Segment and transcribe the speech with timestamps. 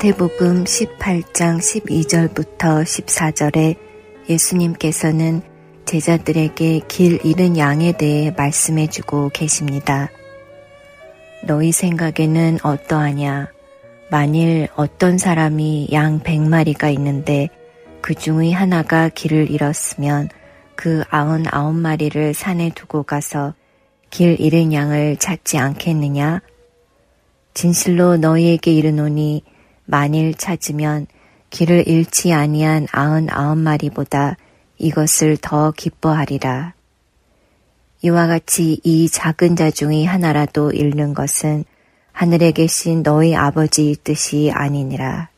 [0.00, 3.76] 마태복음 18장 12절부터 14절에
[4.30, 5.42] 예수님께서는
[5.84, 10.08] 제자들에게 길 잃은 양에 대해 말씀해 주고 계십니다.
[11.44, 13.48] 너희 생각에는 어떠하냐?
[14.10, 17.50] 만일 어떤 사람이 양 100마리가 있는데
[18.00, 20.30] 그 중의 하나가 길을 잃었으면
[20.76, 23.52] 그 아흔 아홉 마리를 산에 두고 가서
[24.08, 26.40] 길 잃은 양을 찾지 않겠느냐?
[27.52, 29.42] 진실로 너희에게 이르노니
[29.90, 31.06] 만일 찾으면
[31.50, 34.36] 길을 잃지 아니한 아흔 아홉 마리보다
[34.78, 36.74] 이것을 더 기뻐하리라.
[38.02, 41.64] 이와 같이 이 작은 자 중의 하나라도 잃는 것은
[42.12, 45.28] 하늘에 계신 너희 아버지의 뜻이 아니니라.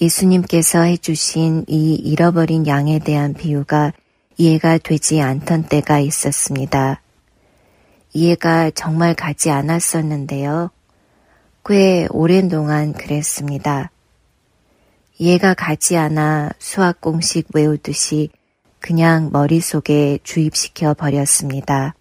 [0.00, 3.92] 예수님께서 해주신 이 잃어버린 양에 대한 비유가
[4.38, 7.00] 이해가 되지 않던 때가 있었습니다.
[8.14, 10.70] 이해가 정말 가지 않았었는데요.
[11.64, 13.90] 꽤 오랜 동안 그랬습니다.
[15.18, 18.30] 이해가 가지 않아 수학 공식 외우듯이
[18.80, 21.94] 그냥 머릿속에 주입시켜 버렸습니다.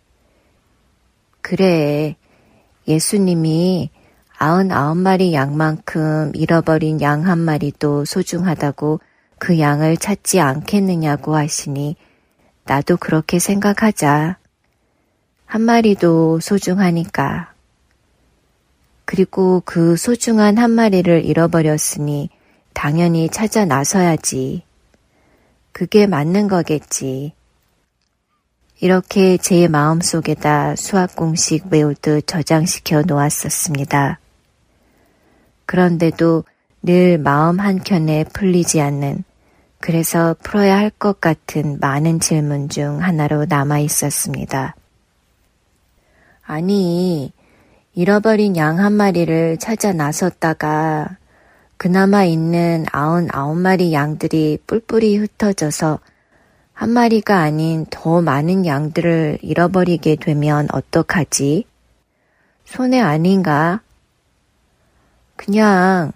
[1.41, 2.15] 그래,
[2.87, 3.91] 예수님이
[4.39, 8.99] 아흔 아홉 마리 양만큼 잃어버린 양 한 마리도 소중하다고
[9.37, 11.95] 그 양을 찾지 않겠느냐고 하시니
[12.63, 14.39] 나도 그렇게 생각하자.
[15.45, 17.53] 한 마리도 소중하니까.
[19.11, 22.29] 그리고 그 소중한 한 마리를 잃어버렸으니
[22.71, 24.63] 당연히 찾아 나서야지.
[25.73, 27.33] 그게 맞는 거겠지.
[28.79, 34.21] 이렇게 제 마음속에다 수학 공식 외우듯 저장시켜 놓았었습니다.
[35.65, 36.45] 그런데도
[36.81, 39.25] 늘 마음 한켠에 풀리지 않는
[39.81, 44.73] 그래서 풀어야 할 것 같은 많은 질문 중 하나로 남아 있었습니다.
[46.43, 47.33] 아니,
[47.93, 51.17] 잃어버린 양 한 마리를 찾아 나섰다가
[51.75, 55.99] 그나마 있는 아흔 아홉 마리 양들이 뿔뿔이 흩어져서
[56.71, 61.65] 한 마리가 아닌 더 많은 양들을 잃어버리게 되면 어떡하지?
[62.63, 63.81] 손해 아닌가?
[65.35, 66.13] 그냥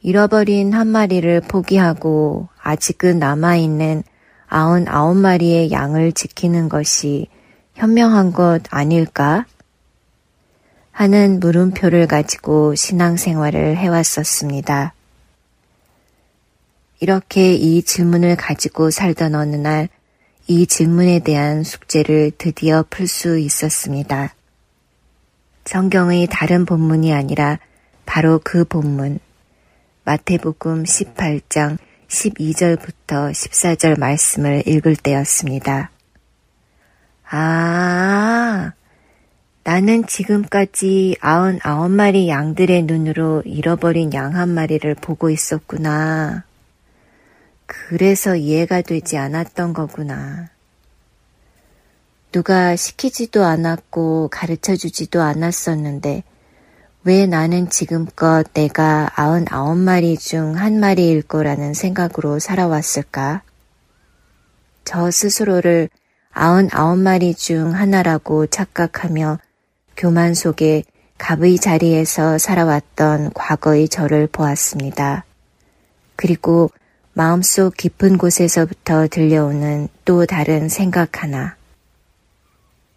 [0.00, 4.04] 잃어버린 한 마리를 포기하고 아직은 남아있는
[4.46, 7.26] 아흔 아홉 마리의 양을 지키는 것이
[7.74, 9.46] 현명한 것 아닐까?
[10.98, 14.94] 하는 물음표를 가지고 신앙생활을 해왔었습니다.
[17.00, 19.88] 이렇게 이 질문을 가지고 살던 어느 날
[20.50, 24.34] 이 질문에 대한 숙제를 드디어 풀 수 있었습니다.
[25.66, 27.58] 성경의 다른 본문이 아니라
[28.06, 29.18] 바로 그 본문,
[30.04, 31.76] 마태복음 18장
[32.08, 35.90] 12절부터 14절 말씀을 읽을 때였습니다.
[37.28, 38.72] 아,
[39.68, 46.44] 나는 지금까지 아흔 아홉 마리 양들의 눈으로 잃어버린 양 한 마리를 보고 있었구나.
[47.66, 50.48] 그래서 이해가 되지 않았던 거구나.
[52.32, 56.22] 누가 시키지도 않았고 가르쳐 주지도 않았었는데
[57.04, 63.42] 왜 나는 지금껏 내가 아흔 아홉 마리 중 한 마리일 거라는 생각으로 살아왔을까?
[64.86, 65.90] 저 스스로를
[66.32, 69.40] 아흔 아홉 마리 중 하나라고 착각하며
[69.98, 70.84] 교만 속에
[71.18, 75.24] 갑의 자리에서 살아왔던 과거의 저를 보았습니다.
[76.14, 76.70] 그리고
[77.14, 81.56] 마음속 깊은 곳에서부터 들려오는 또 다른 생각 하나.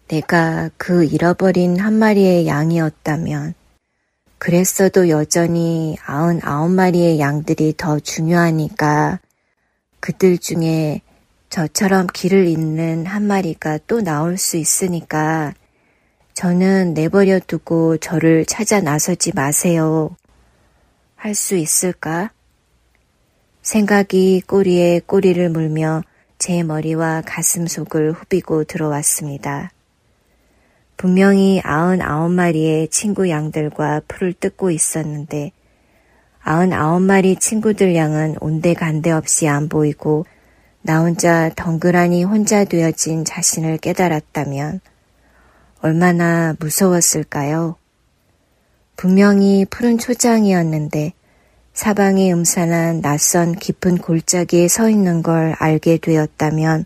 [0.06, 3.54] 내가 그 잃어버린 한 마리의 양이었다면,
[4.38, 9.18] 그랬어도 여전히 아흔 아홉 마리의 양들이 더 중요하니까
[9.98, 11.00] 그들 중에
[11.50, 15.52] 저처럼 길을 잇는 한 마리가 또 나올 수 있으니까
[16.34, 20.16] 저는 내버려 두고 저를 찾아 나서지 마세요.
[21.16, 22.30] 할 수 있을까?
[23.62, 26.02] 생각이 꼬리에 꼬리를 물며
[26.38, 29.70] 제 머리와 가슴 속을 후비고 들어왔습니다.
[30.96, 35.52] 분명히 아흔 아홉 마리의 친구 양들과 풀을 뜯고 있었는데
[36.40, 40.26] 아흔아홉 마리 친구들 양은 온데간데 없이 안 보이고
[40.80, 44.80] 나 혼자 덩그라니 혼자 되어진 자신을 깨달았다면
[45.82, 47.74] 얼마나 무서웠을까요?
[48.94, 51.12] 분명히 푸른 초장이었는데
[51.72, 56.84] 사방이 음산한 낯선 깊은 골짜기에 서 있는 걸 알게 되었다면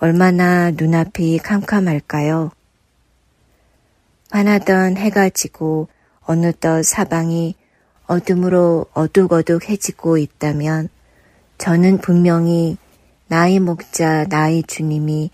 [0.00, 2.50] 얼마나 눈앞이 캄캄할까요?
[4.32, 5.86] 환하던 해가 지고
[6.22, 7.54] 어느덧 사방이
[8.08, 10.88] 어둠으로 어둑어둑해지고 있다면
[11.58, 12.76] 저는 분명히
[13.28, 15.30] 나의 목자 나의 주님이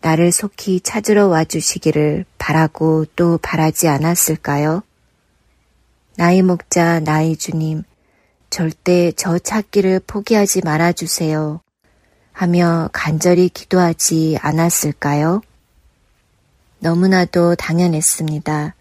[0.00, 4.82] 나를 속히 찾으러 와 주시기를 바라고 또 바라지 않았을까요?
[6.16, 7.82] 나의 목자 나의 주님
[8.50, 11.60] 절대 저 찾기를 포기하지 말아 주세요
[12.32, 15.42] 하며 간절히 기도하지 않았을까요?
[16.78, 18.74] 너무나도 당연했습니다.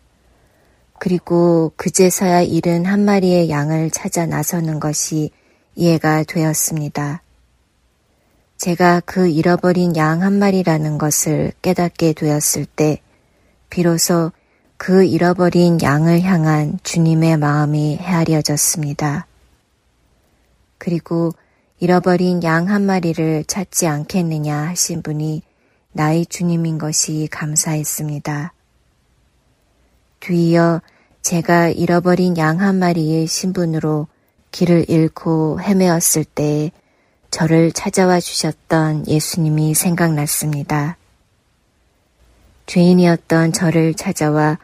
[0.99, 5.31] 그리고 그제서야 잃은 한 마리의 양을 찾아 나서는 것이
[5.75, 7.21] 이해가 되었습니다.
[8.57, 13.01] 제가 그 잃어버린 양 한 마리라는 것을 깨닫게 되었을 때,
[13.69, 14.31] 비로소
[14.77, 19.27] 그 잃어버린 양을 향한 주님의 마음이 헤아려졌습니다.
[20.79, 21.33] 그리고
[21.79, 25.43] 잃어버린 양 한 마리를 찾지 않겠느냐 하신 분이
[25.91, 28.53] 나의 주님인 것이 감사했습니다.
[30.19, 30.81] 뒤이어
[31.21, 34.07] 제가 잃어버린 양 한 마리의 신분으로
[34.51, 36.71] 길을 잃고 헤매었을 때
[37.37, 40.97] 저를 찾아와 주셨던 예수님이 생각났습니다.
[42.65, 44.57] 죄인이었던 저를 찾아와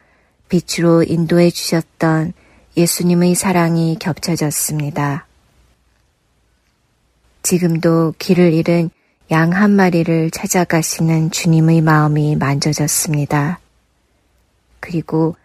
[0.50, 2.34] 빛으로 인도해 주셨던
[2.76, 5.28] 예수님의 사랑이 겹쳐졌습니다.
[7.44, 8.90] 지금도 길을 잃은
[9.30, 13.60] 양 한 마리를 찾아가시는 주님의 마음이 만져졌습니다.
[14.80, 15.36] 그리고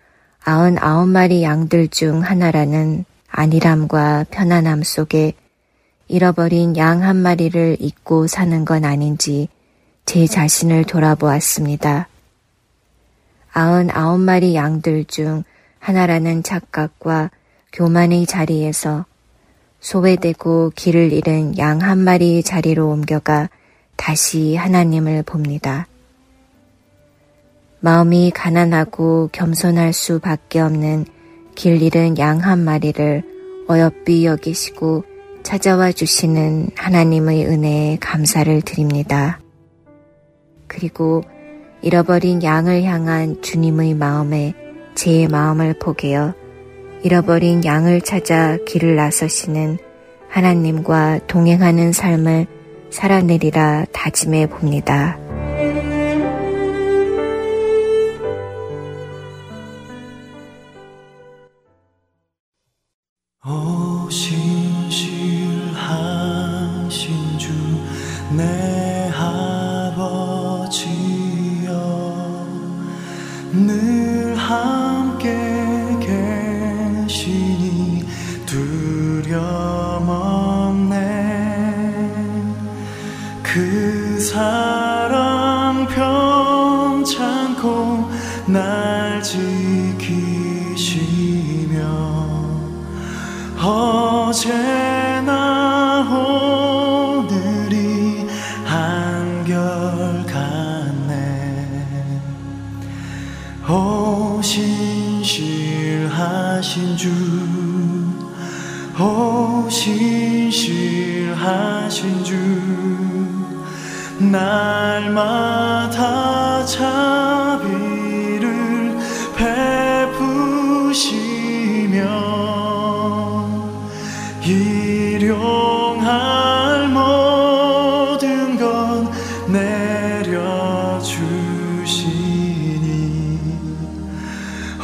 [0.44, 5.34] 아흔 아홉 마리 양들 중 하나라는 안일함과 편안함 속에
[6.08, 9.48] 잃어버린 양 한 마리를 잊고 사는 건 아닌지
[10.06, 12.08] 제 자신을 돌아보았습니다.
[13.52, 15.44] 아흔 아홉 마리 양들 중
[15.78, 17.30] 하나라는 착각과
[17.72, 19.04] 교만의 자리에서
[19.80, 23.50] 소외되고 길을 잃은 양 한 마리의 자리로 옮겨가
[23.96, 25.86] 다시 하나님을 봅니다.
[27.80, 31.04] 마음이 가난하고 겸손할 수밖에 없는
[31.54, 33.22] 길 잃은 양 한 마리를
[33.68, 35.04] 어여삐 여기시고
[35.48, 39.40] 찾아와 주시는 하나님의 은혜에 감사를 드립니다.
[40.66, 41.22] 그리고
[41.80, 44.52] 잃어버린 양을 향한 주님의 마음에
[44.94, 46.34] 제 마음을 포개어
[47.02, 49.78] 잃어버린 양을 찾아 길을 나서시는
[50.28, 52.46] 하나님과 동행하는 삶을
[52.90, 55.18] 살아내리라 다짐해 봅니다.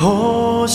[0.05, 0.67] 해와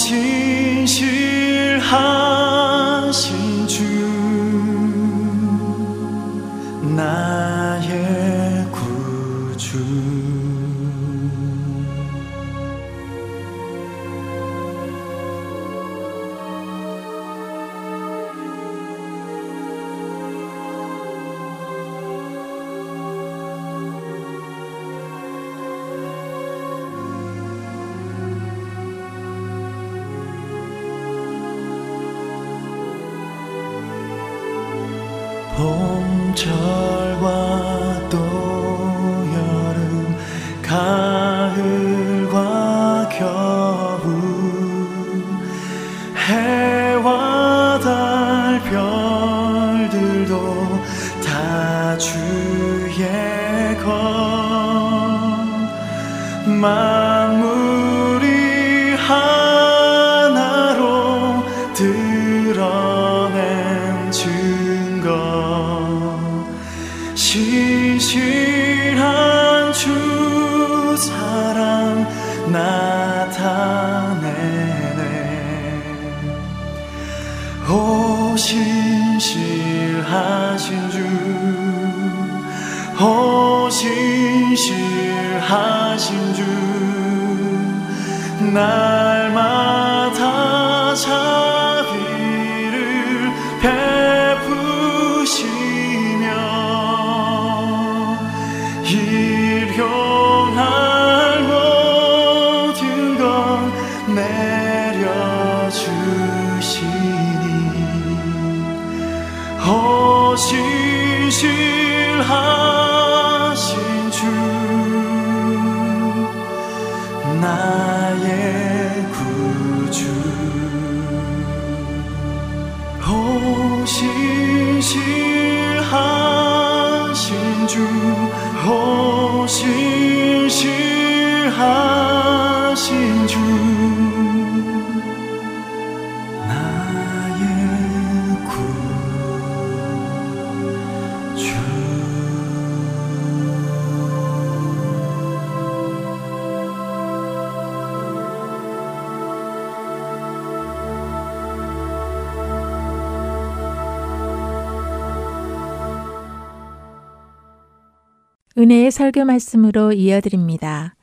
[158.60, 160.94] 은혜의 설교 말씀으로 이어드립니다.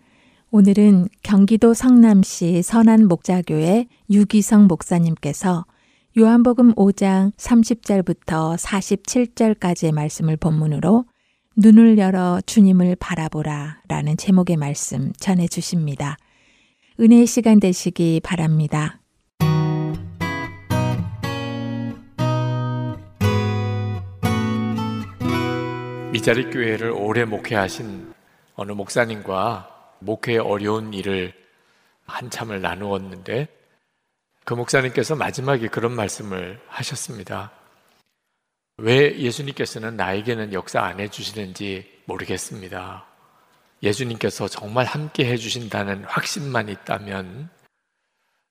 [0.50, 5.64] 오늘은 경기도 성남시 선안 목자교회 유기성 목사님께서
[6.18, 11.06] 요한복음 5장 30절부터 47절까지의 말씀을 본문으로
[11.56, 16.18] 눈을 열어 주님을 바라보라 라는 제목의 말씀 전해 주십니다.
[17.00, 19.00] 은혜의 시간 되시기 바랍니다.
[26.16, 28.14] 미자리 교회를 오래 목회하신
[28.54, 31.35] 어느 목사님과 목회의 어려운 일을
[32.06, 33.46] 한참을 나누었는데
[34.46, 37.52] 그 목사님께서 마지막에 그런 말씀을 하셨습니다.
[38.78, 43.04] 왜 예수님께서는 나에게는 역사 안 해주시는지 모르겠습니다.
[43.82, 47.50] 예수님께서 정말 함께 해주신다는 확신만 있다면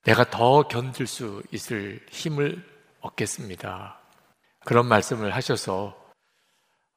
[0.03, 2.63] 내가 더 견딜 수 있을 힘을
[3.01, 3.97] 얻겠습니다.
[4.65, 6.04] 그런 말씀을 하셔서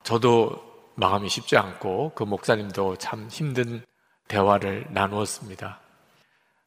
[0.02, 3.84] 저도 마음이 쉽지 않고 그 목사님도 참 힘든
[4.26, 5.80] 대화를 나누었습니다.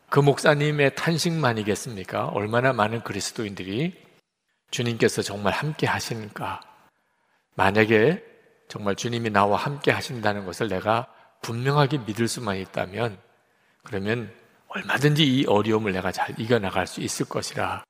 [0.09, 2.27] 그 목사님의 탄식만이겠습니까?
[2.27, 3.95] 얼마나 많은 그리스도인들이
[4.71, 6.61] 주님께서 정말 함께 하시는가?
[7.55, 8.23] 만약에
[8.67, 11.07] 정말 주님이 나와 함께 하신다는 것을 내가
[11.41, 13.17] 분명하게 믿을 수만 있다면
[13.83, 14.33] 그러면
[14.67, 17.83] 얼마든지 이 어려움을 내가 잘 이겨나갈 수 있을 것이라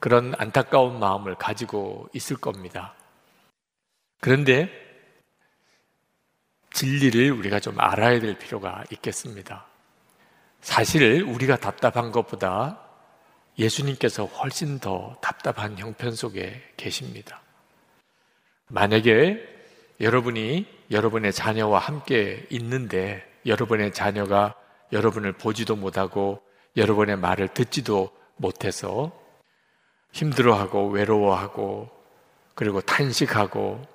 [0.00, 2.94] 그런 안타까운 마음을 가지고 있을 겁니다.
[4.22, 4.70] 그런데
[6.72, 9.66] 진리를 우리가 좀 알아야 될 필요가 있겠습니다.
[10.60, 12.80] 사실 우리가 답답한 것보다
[13.58, 17.40] 예수님께서 훨씬 더 답답한 형편 속에 계십니다.
[18.68, 19.42] 만약에
[20.00, 24.54] 여러분이 여러분의 자녀와 함께 있는데 여러분의 자녀가
[24.92, 26.40] 여러분을 보지도 못하고
[26.76, 29.10] 여러분의 말을 듣지도 못해서
[30.12, 31.90] 힘들어하고 외로워하고
[32.54, 33.91] 그리고 탄식하고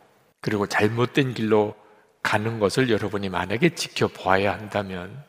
[0.48, 1.76] 그리고 잘못된 길로
[2.24, 5.22] 가는 것을 여러분이 만약에 지켜보아야 한다면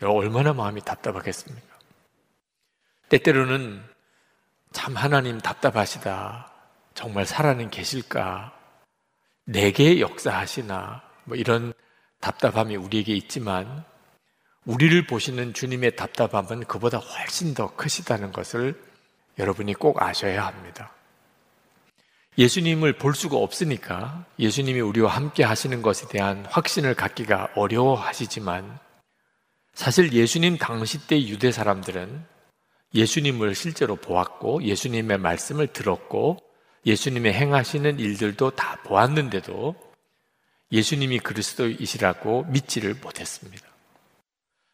[0.00, 1.66] 얼마나 마음이 답답하겠습니까?
[3.08, 3.82] 때때로는
[4.70, 6.52] 참 하나님 답답하시다.
[6.94, 8.56] 정말 살아는 계실까?
[9.46, 11.02] 내게 역사하시나?
[11.24, 11.72] 뭐 이런
[12.20, 13.84] 답답함이 우리에게 있지만
[14.64, 18.80] 우리를 보시는 주님의 답답함은 그보다 훨씬 더 크시다는 것을
[19.40, 20.92] 여러분이 꼭 아셔야 합니다.
[22.38, 28.78] 예수님을 볼 수가 없으니까 예수님이 우리와 함께 하시는 것에 대한 확신을 갖기가 어려워하시지만
[29.72, 32.24] 사실 예수님 당시 때 유대 사람들은
[32.94, 36.38] 예수님을 실제로 보았고 예수님의 말씀을 들었고
[36.84, 39.74] 예수님의 행하시는 일들도 다 보았는데도
[40.72, 43.66] 예수님이 그리스도이시라고 믿지를 못했습니다.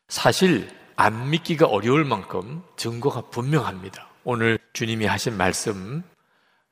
[0.08, 4.08] 사실 안 믿기가 어려울 만큼 증거가 분명합니다.
[4.24, 6.02] 오늘 주님이 하신 말씀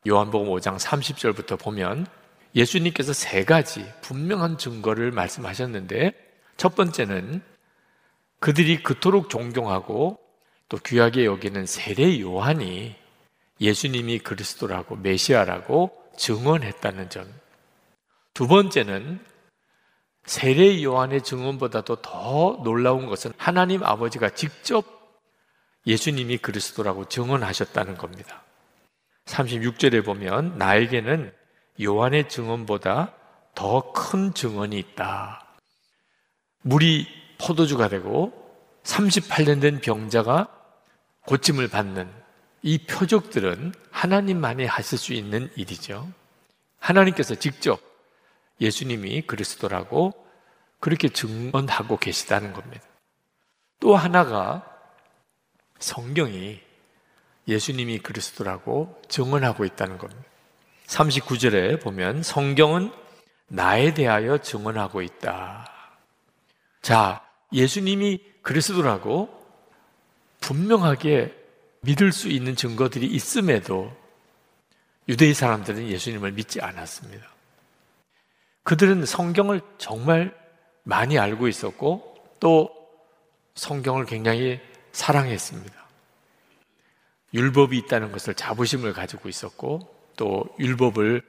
[0.06, 2.06] 요한복음 5장 30절부터 보면
[2.54, 6.12] 예수님께서 세 가지 분명한 증거를 말씀하셨는데
[6.56, 7.42] 첫 번째는
[8.38, 10.18] 그들이 그토록 존경하고
[10.68, 12.96] 또 귀하게 여기는 세례 요한이
[13.60, 17.30] 예수님이 그리스도라고 메시아라고 증언했다는 점.
[18.32, 19.20] 두 번째는
[20.24, 24.84] 세례 요한의 증언보다도 더 놀라운 것은 하나님 아버지가 직접
[25.86, 28.42] 예수님이 그리스도라고 증언하셨다는 겁니다.
[29.30, 31.32] 36절에 보면 나에게는
[31.80, 33.14] 요한의 증언보다
[33.54, 35.46] 더 큰 증언이 있다.
[36.62, 37.06] 물이
[37.38, 38.32] 포도주가 되고
[38.82, 40.48] 38년 된 병자가
[41.26, 42.10] 고침을 받는
[42.62, 46.10] 이 표적들은 하나님만이 하실 수 있는 일이죠.
[46.78, 47.80] 하나님께서 직접
[48.60, 50.12] 예수님이 그리스도라고
[50.80, 52.84] 그렇게 증언하고 계시다는 겁니다.
[53.78, 54.66] 또 하나가
[55.78, 56.60] 성경이
[57.48, 60.22] 예수님이 그리스도라고 증언하고 있다는 겁니다.
[60.86, 62.92] 39절에 보면 성경은
[63.48, 65.70] 나에 대하여 증언하고 있다.
[66.82, 69.28] 자, 예수님이 그리스도라고
[70.40, 71.34] 분명하게
[71.80, 73.92] 믿을 수 있는 증거들이 있음에도
[75.08, 77.26] 유대인 사람들은 예수님을 믿지 않았습니다.
[78.62, 80.34] 그들은 성경을 정말
[80.82, 82.70] 많이 알고 있었고 또
[83.54, 84.60] 성경을 굉장히
[84.92, 85.89] 사랑했습니다.
[87.34, 89.80] 율법이 있다는 것을 자부심을 가지고 있었고
[90.16, 91.22] 또 율법을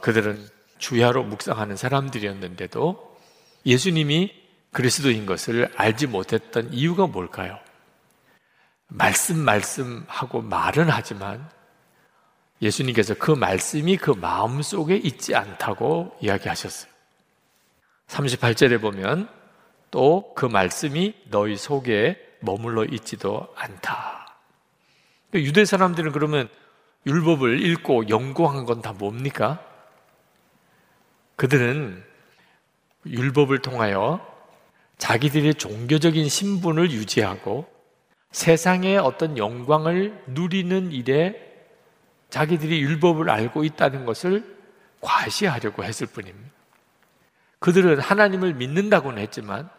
[0.00, 0.46] 그들은
[0.78, 3.16] 주야로 묵상하는 사람들이었는데도
[3.66, 4.32] 예수님이
[4.70, 7.58] 그리스도인 것을 알지 못했던 이유가 뭘까요?
[8.86, 11.48] 말씀, 말씀하고 말은 하지만
[12.62, 16.90] 예수님께서 그 말씀이 그 마음 속에 있지 않다고 이야기하셨어요.
[18.06, 19.28] 38절에 보면
[19.90, 24.17] 또 그 말씀이 너희 속에 머물러 있지도 않다.
[25.34, 26.48] 유대 사람들은 그러면
[27.06, 29.62] 율법을 읽고 연구한 건 다 뭡니까?
[31.36, 32.02] 그들은
[33.06, 34.26] 율법을 통하여
[34.98, 37.68] 자기들의 종교적인 신분을 유지하고
[38.32, 41.44] 세상의 어떤 영광을 누리는 일에
[42.30, 44.56] 자기들이 율법을 알고 있다는 것을
[45.00, 46.50] 과시하려고 했을 뿐입니다.
[47.60, 49.70] 그들은 하나님을 믿는다고는 했지만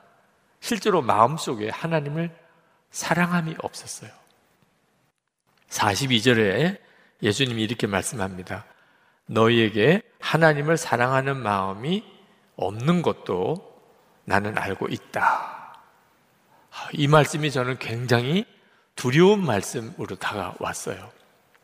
[0.61, 2.35] 실제로 마음속에 하나님을
[2.91, 4.09] 사랑함이 없었어요.
[5.69, 6.79] 42절에
[7.21, 8.65] 예수님이 이렇게 말씀합니다.
[9.25, 12.03] 너희에게 하나님을 사랑하는 마음이
[12.55, 13.81] 없는 것도
[14.25, 15.79] 나는 알고 있다.
[16.93, 18.45] 이 말씀이 저는 굉장히
[18.95, 21.11] 두려운 말씀으로 다가왔어요.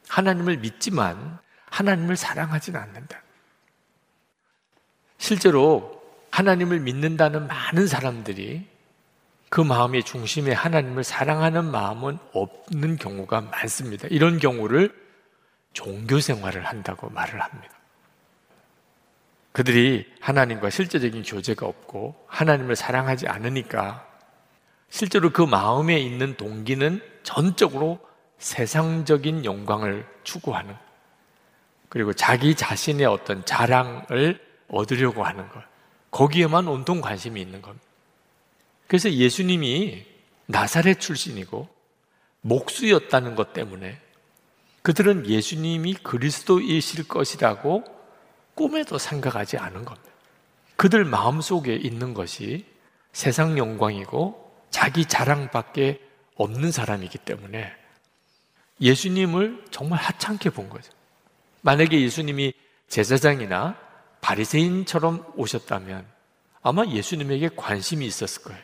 [0.07, 1.39] 하나님을 믿지만
[1.69, 3.21] 하나님을 사랑하지는 않는다.
[5.17, 8.67] 실제로 하나님을 믿는다는 많은 사람들이
[9.49, 14.07] 그 마음의 중심에 하나님을 사랑하는 마음은 없는 경우가 많습니다.
[14.09, 14.93] 이런 경우를
[15.73, 17.73] 종교 생활을 한다고 말을 합니다.
[19.51, 24.05] 그들이 하나님과 실제적인 교제가 없고 하나님을 사랑하지 않으니까
[24.89, 27.99] 실제로 그 마음에 있는 동기는 전적으로
[28.37, 30.75] 세상적인 영광을 추구하는
[31.87, 35.63] 그리고 자기 자신의 어떤 자랑을 얻으려고 하는 것
[36.11, 37.84] 거기에만 온통 관심이 있는 겁니다.
[38.87, 40.05] 그래서 예수님이
[40.45, 41.67] 나사렛 출신이고
[42.41, 43.99] 목수였다는 것 때문에
[44.83, 47.83] 그들은 예수님이 그리스도이실 것이라고
[48.53, 50.11] 꿈에도 생각하지 않은 겁니다.
[50.75, 52.65] 그들 마음속에 있는 것이
[53.11, 56.01] 세상 영광이고 자기 자랑밖에
[56.35, 57.71] 없는 사람이기 때문에
[58.81, 60.91] 예수님을 정말 하찮게 본 거죠.
[61.61, 62.53] 만약에 예수님이
[62.87, 63.79] 제사장이나
[64.21, 66.05] 바리새인처럼 오셨다면
[66.61, 68.61] 아마 예수님에게 관심이 있었을 거예요.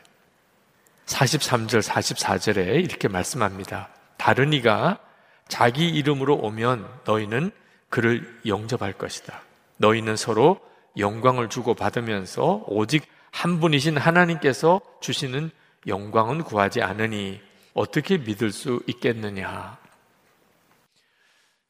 [1.11, 3.89] 43절, 44절에 이렇게 말씀합니다.
[4.17, 4.99] 다른 이가
[5.47, 7.51] 자기 이름으로 오면 너희는
[7.89, 9.41] 그를 영접할 것이다.
[9.77, 10.59] 너희는 서로
[10.97, 15.51] 영광을 주고 받으면서 오직 한 분이신 하나님께서 주시는
[15.87, 17.41] 영광은 구하지 않으니
[17.73, 19.77] 어떻게 믿을 수 있겠느냐.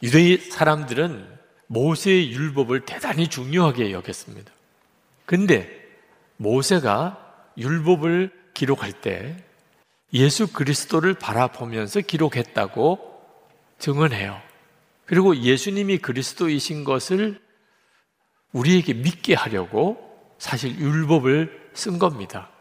[0.03, 4.51] 유대 사람들은 모세의 율법을 대단히 중요하게 여겼습니다.
[5.25, 5.69] 근데
[6.37, 9.35] 모세가 율법을 기록할 때
[10.13, 12.99] 예수 그리스도를 바라보면서 기록했다고
[13.79, 14.39] 증언해요.
[15.05, 17.41] 그리고 예수님이 그리스도이신 것을
[18.51, 19.97] 우리에게 믿게 하려고
[20.37, 22.51] 사실 율법을 쓴 겁니다.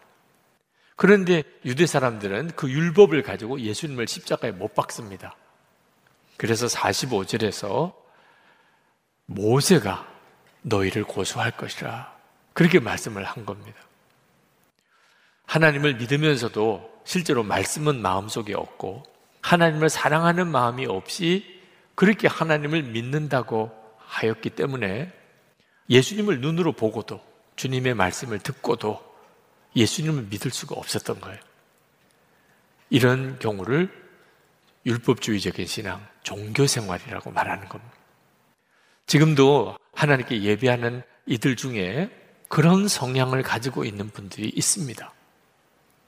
[0.96, 5.36] 그런데 유대 사람들은 그 율법을 가지고 예수님을 십자가에 못 박습니다.
[6.38, 7.92] 그래서 45절에서
[9.26, 10.08] 모세가
[10.62, 12.16] 너희를 고소할 것이라
[12.54, 13.89] 그렇게 말씀을 한 겁니다.
[15.50, 19.02] 하나님을 믿으면서도 실제로 말씀은 마음속에 없고
[19.42, 21.44] 하나님을 사랑하는 마음이 없이
[21.96, 25.12] 그렇게 하나님을 믿는다고 하였기 때문에
[25.88, 27.20] 예수님을 눈으로 보고도
[27.56, 29.04] 주님의 말씀을 듣고도
[29.74, 31.40] 예수님을 믿을 수가 없었던 거예요.
[32.88, 33.90] 이런 경우를
[34.86, 37.92] 율법주의적인 신앙, 종교 생활이라고 말하는 겁니다.
[39.08, 42.08] 지금도 하나님께 예배하는 이들 중에
[42.48, 45.12] 그런 성향을 가지고 있는 분들이 있습니다.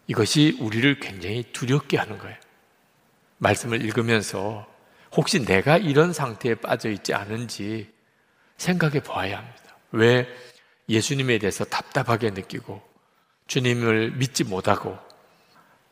[0.07, 2.37] 이것이 우리를 굉장히 두렵게 하는 거예요.
[3.39, 4.67] 말씀을 읽으면서
[5.13, 7.93] 혹시 내가 이런 상태에 빠져 있지 않은지
[8.57, 9.77] 생각해 보아야 합니다.
[9.93, 10.29] 왜
[10.89, 12.83] 예수님에 대해서 답답하게 느끼고
[13.47, 14.99] 주님을 믿지 못하고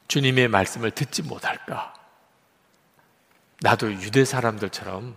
[0.08, 1.94] 주님의 말씀을 듣지 못할까?
[3.60, 5.16] 나도 유대 사람들처럼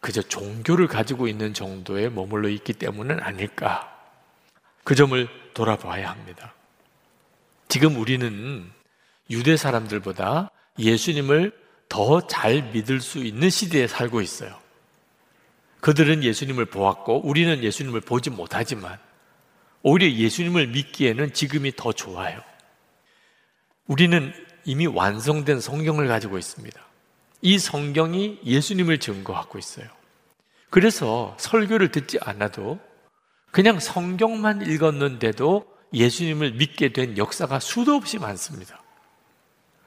[0.00, 3.92] 그저 종교를 가지고 있는 정도에 머물러 있기 때문은 아닐까?
[4.84, 6.55] 그 점을 돌아봐야 합니다.
[7.68, 8.70] 지금 우리는
[9.30, 11.52] 유대 사람들보다 예수님을
[11.88, 14.58] 더 잘 믿을 수 있는 시대에 살고 있어요.
[15.80, 18.98] 그들은 예수님을 보았고 우리는 예수님을 보지 못하지만
[19.82, 22.40] 오히려 예수님을 믿기에는 지금이 더 좋아요.
[23.86, 24.32] 우리는
[24.64, 26.80] 이미 완성된 성경을 가지고 있습니다.
[27.42, 29.86] 이 성경이 예수님을 증거하고 있어요.
[30.70, 32.80] 그래서 설교를 듣지 않아도
[33.52, 38.82] 그냥 성경만 읽었는데도 예수님을 믿게 된 역사가 수도 없이 많습니다.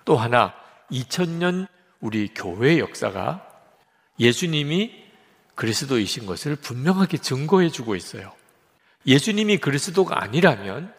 [0.05, 0.53] 또 하나
[0.91, 1.67] 2000년
[1.99, 3.45] 우리 교회 역사가
[4.19, 5.03] 예수님이
[5.55, 8.33] 그리스도이신 것을 분명하게 증거해 주고 있어요.
[9.05, 10.93] 예수님이 그리스도가 아니라면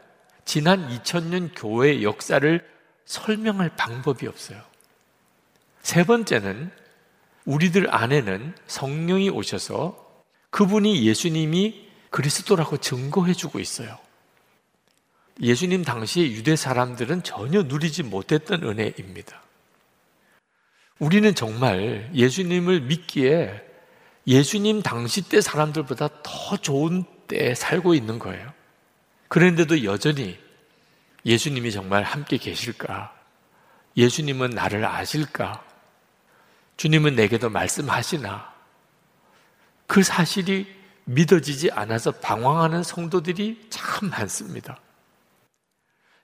[0.44, 2.68] 지난 2000년 교회 역사를
[3.04, 4.60] 설명할 방법이 없어요.
[5.82, 6.70] 세 번째는
[7.44, 13.98] 우리들 안에는 성령이 오셔서 그분이 예수님이 그리스도라고 증거해 주고 있어요.
[15.40, 19.42] 예수님 당시 유대 사람들은 전혀 누리지 못했던 은혜입니다.
[20.98, 23.62] 우리는 정말 예수님을 믿기에
[24.26, 28.52] 예수님 당시 때 사람들보다 더 좋은 때에 살고 있는 거예요.
[29.28, 30.38] 그런데도 여전히
[31.24, 33.14] 예수님이 정말 함께 계실까?
[33.96, 35.64] 예수님은 나를 아실까?
[36.76, 38.52] 주님은 내게도 말씀하시나?
[39.86, 40.66] 그 사실이
[41.04, 44.78] 믿어지지 않아서 방황하는 성도들이 참 많습니다.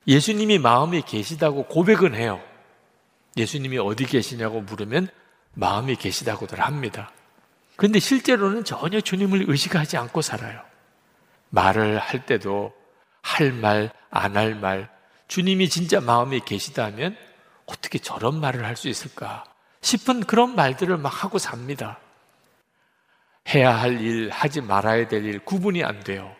[0.06, 2.40] 예수님이 마음에 계시다고 고백은 해요.
[3.36, 5.08] 예수님이 어디 계시냐고 물으면
[5.54, 7.10] 마음에 계시다고들 합니다.
[7.76, 10.60] 근데 실제로는 전혀 주님을 의식하지 않고 살아요.
[11.50, 12.72] 말을 할 때도
[13.22, 14.88] 할 말, 안 할 말,
[15.28, 17.16] 주님이 진짜 마음에 계시다면
[17.66, 19.44] 어떻게 저런 말을 할 수 있을까
[19.80, 21.98] 싶은 그런 말들을 막 하고 삽니다.
[23.48, 26.34] 해야 할 일, 하지 말아야 될 일 구분이 안 돼요.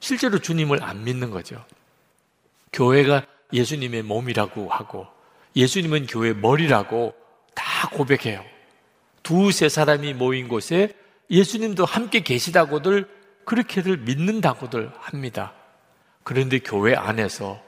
[0.00, 1.64] 실제로 주님을 안 믿는 거죠.
[2.72, 5.06] 교회가 예수님의 몸이라고 하고
[5.56, 7.14] 예수님은 교회 머리라고
[7.54, 8.44] 다 고백해요.
[9.22, 10.94] 두세 사람이 모인 곳에
[11.30, 13.08] 예수님도 함께 계시다고들
[13.44, 15.54] 그렇게들 믿는다고들 합니다.
[16.22, 17.60] 그런데 교회 안에서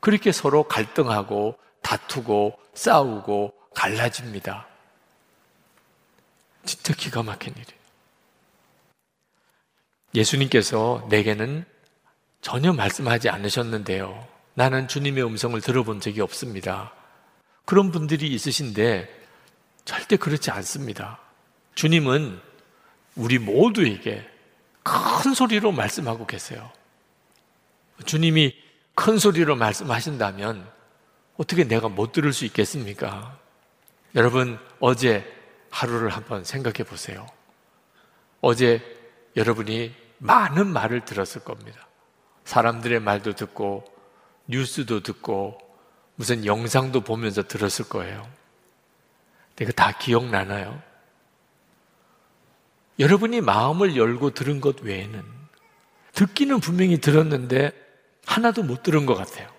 [0.00, 4.66] 그렇게 서로 갈등하고 다투고 싸우고 갈라집니다.
[6.64, 7.80] 진짜 기가 막힌 일이에요.
[10.14, 11.64] 예수님께서 내게는
[12.40, 14.26] 전혀 말씀하지 않으셨는데요.
[14.54, 16.92] 나는 주님의 음성을 들어본 적이 없습니다.
[17.64, 19.08] 그런 분들이 있으신데
[19.84, 21.18] 절대 그렇지 않습니다.
[21.74, 22.40] 주님은
[23.16, 24.26] 우리 모두에게
[24.82, 26.70] 큰 소리로 말씀하고 계세요.
[28.04, 28.54] 주님이
[28.94, 30.66] 큰 소리로 말씀하신다면
[31.36, 33.38] 어떻게 내가 못 들을 수 있겠습니까?
[34.14, 35.24] 여러분, 어제
[35.70, 37.26] 하루를 한번 생각해 보세요.
[38.40, 38.80] 어제
[39.36, 41.85] 여러분이 많은 말을 들었을 겁니다.
[42.46, 43.84] 사람들의 말도 듣고,
[44.46, 45.58] 뉴스도 듣고,
[46.14, 48.26] 무슨 영상도 보면서 들었을 거예요.
[49.56, 50.82] 내가 다 기억나나요?
[52.98, 55.22] 여러분이 마음을 열고 들은 것 외에는
[56.14, 57.72] 듣기는 분명히 들었는데
[58.24, 59.50] 하나도 못 들은 것 같아요.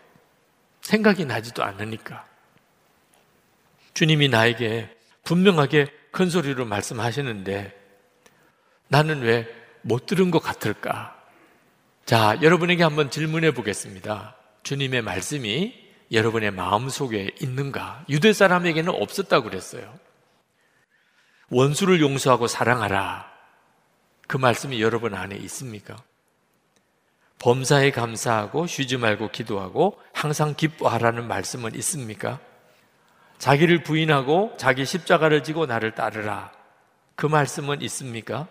[0.82, 2.26] 생각이 나지도 않으니까.
[3.94, 7.80] 주님이 나에게 분명하게 큰 소리로 말씀하시는데
[8.88, 11.17] 나는 왜 못 들은 것 같을까?
[12.08, 14.38] 자, 여러분에게 한번 질문해 보겠습니다.
[14.64, 15.74] 주님의 말씀이
[16.10, 18.06] 여러분의 마음 속에 있는가?
[18.08, 19.94] 유대 사람에게는 없었다고 그랬어요.
[21.50, 23.30] 원수를 용서하고 사랑하라.
[24.26, 25.98] 그 말씀이 여러분 안에 있습니까?
[27.40, 32.40] 범사에 감사하고 쉬지 말고 기도하고 항상 기뻐하라는 말씀은 있습니까?
[33.38, 36.54] 자기를 부인하고 자기 십자가를 지고 나를 따르라.
[37.18, 38.48] 그 말씀은 있습니까?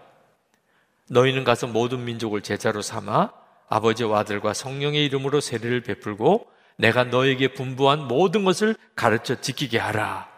[1.08, 8.06] 너희는 가서 모든 민족을 제자로 삼아 아버지와 아들과 성령의 이름으로 세례를 베풀고 내가 너에게 분부한
[8.06, 10.28] 모든 것을 가르쳐 지키게 하라.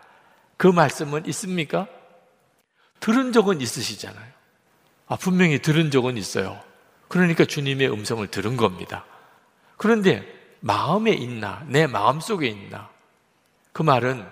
[0.57, 1.88] 그 말씀은 있습니까?
[3.01, 4.33] 들은 적은 있으시잖아요.
[5.07, 6.61] 아, 분명히 들은 적은 있어요.
[7.09, 9.05] 그러니까 주님의 음성을 들은 겁니다.
[9.77, 10.25] 그런데
[10.61, 12.91] 마음에 있나, 내 마음 속에 있나?
[13.73, 14.27] 그 말은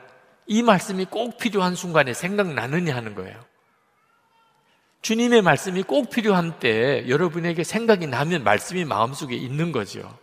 [0.47, 3.41] 이 말씀이 꼭 필요한 순간에 생각나느냐 하는 거예요.
[5.07, 10.19] 주님의 말씀이 꼭 필요한 때 여러분에게 생각이 나면 말씀이 마음속에 있는 거죠.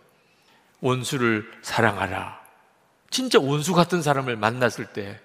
[0.80, 2.42] 원수를 사랑하라.
[3.08, 5.24] 진짜 원수 같은 사람을 만났을 때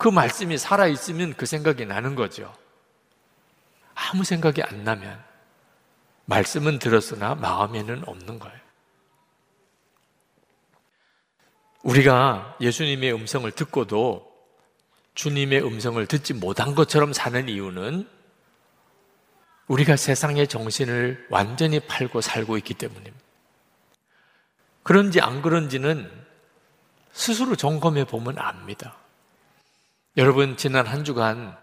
[0.00, 2.56] 그 말씀이 살아있으면 그 생각이 나는 거죠.
[3.94, 5.22] 아무 생각이 안 나면
[6.24, 8.58] 말씀은 들었으나 마음에는 없는 거예요.
[11.82, 14.26] 우리가 예수님의 음성을 듣고도
[15.14, 18.08] 주님의 음성을 듣지 못한 것처럼 사는 이유는
[19.70, 23.16] 우리가 세상의 정신을 완전히 팔고 살고 있기 때문입니다.
[24.82, 26.10] 그런지 안 그런지는
[27.12, 28.96] 스스로 점검해 보면 압니다.
[30.16, 31.56] 여러분, 지난 한 주간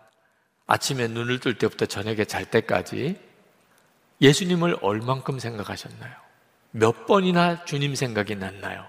[0.68, 3.20] 아침에 눈을 뜰 때부터 저녁에 잘 때까지
[4.22, 6.14] 예수님을 얼만큼 생각하셨나요?
[6.72, 8.86] 몇 번이나 주님 생각이 났나요?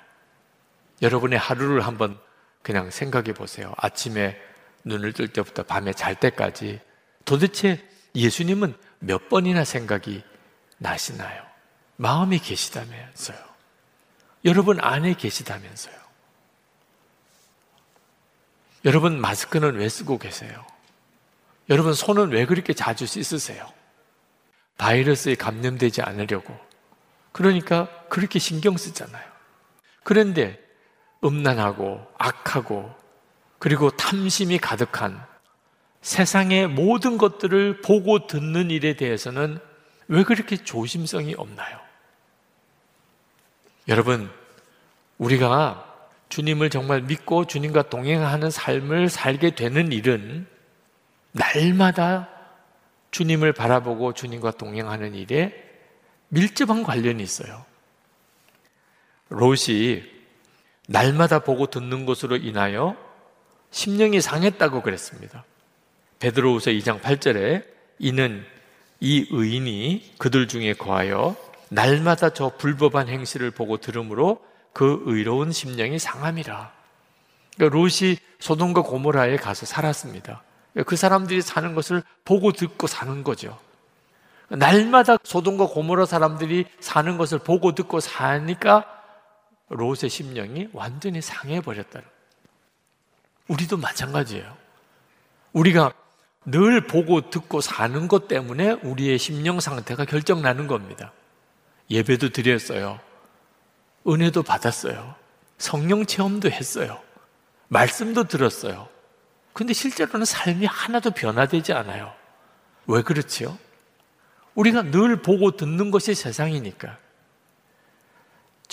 [1.03, 2.17] 여러분의 하루를 한번
[2.63, 3.75] 그냥 생각해 보세요.
[3.79, 4.41] 아침에
[4.85, 6.81] 눈을 뜰 때부터 밤에 잘 때까지
[7.25, 10.25] 도대체 예수님은 몇 번이나 생각이
[10.79, 11.43] 나시나요?
[11.97, 13.39] 마음에 계시다면서요.
[14.45, 15.95] 여러분 안에 계시다면서요.
[18.85, 20.65] 여러분 마스크는 왜 쓰고 계세요?
[21.69, 23.71] 여러분 손은 왜 그렇게 자주 씻으세요?
[24.79, 26.57] 바이러스에 감염되지 않으려고.
[27.33, 29.29] 그러니까 그렇게 신경 쓰잖아요.
[30.05, 30.59] 그런데
[31.23, 32.95] 음란하고 악하고
[33.59, 35.27] 그리고 탐심이 가득한
[36.09, 39.59] 세상의 모든 것들을 보고 듣는 일에 대해서는
[40.07, 41.79] 왜 그렇게 조심성이 없나요?
[43.89, 44.31] 여러분,
[45.19, 45.85] 우리가
[46.31, 50.47] 주님을 정말 믿고 주님과 동행하는 삶을 살게 되는 일은
[51.33, 52.31] 날마다
[53.11, 55.53] 주님을 바라보고 주님과 동행하는 일에
[56.29, 57.67] 밀접한 관련이 있어요.
[59.29, 60.05] 롯이
[60.87, 62.97] 날마다 보고 듣는 것으로 인하여
[63.71, 65.45] 심령이 상했다고 그랬습니다.
[66.19, 67.65] 베드로후서 2장 8절에
[67.99, 68.45] 이는
[69.01, 71.37] 이 의인이 그들 중에 거하여
[71.69, 76.73] 날마다 저 불법한 행실을 보고 들으므로 그 의로운 심령이 상함이라.
[77.57, 80.43] 그러니까 롯이 소돔과 고모라에 가서 살았습니다.
[80.87, 83.59] 그 사람들이 사는 것을 보고 듣고 사는 거죠.
[84.49, 88.87] 날마다 소돔과 고모라 사람들이 사는 것을 보고 듣고 사니까
[89.69, 92.01] 롯의 심령이 완전히 상해 버렸다.
[93.49, 94.57] 우리도 마찬가지예요.
[95.53, 95.93] 우리가
[96.51, 101.13] 늘 보고 듣고 사는 것 때문에 우리의 심령 상태가 결정나는 겁니다.
[101.91, 103.01] 예배도 드렸어요.
[104.07, 105.15] 은혜도 받았어요.
[105.59, 107.01] 성령 체험도 했어요.
[107.69, 108.89] 말씀도 들었어요.
[109.53, 112.15] 근데 실제로는 삶이 하나도 변화되지 않아요.
[112.87, 113.59] 왜 그렇지요?
[114.55, 116.97] 우리가 늘 보고 듣는 것이 세상이니까.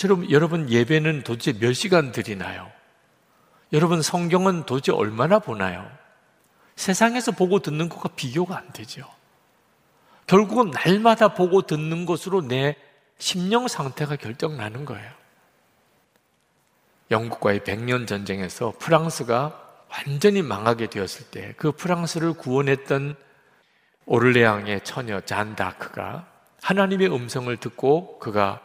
[0.04, 2.70] 여러분, 여러분 예배는 도대체 몇 시간 드리나요?
[3.72, 5.90] 여러분 성경은 도대체 얼마나 보나요?
[6.76, 9.08] 세상에서 보고 듣는 것과 비교가 안 되죠.
[10.26, 12.76] 결국은 날마다 보고 듣는 것으로 내
[13.18, 15.10] 심령 상태가 결정나는 거예요.
[17.10, 23.16] 영국과의 백년 전쟁에서 프랑스가 완전히 망하게 되었을 때 그 프랑스를 구원했던
[24.06, 26.26] 오를레앙의 처녀 잔 다크가
[26.62, 28.60] 하나님의 음성을 듣고 그가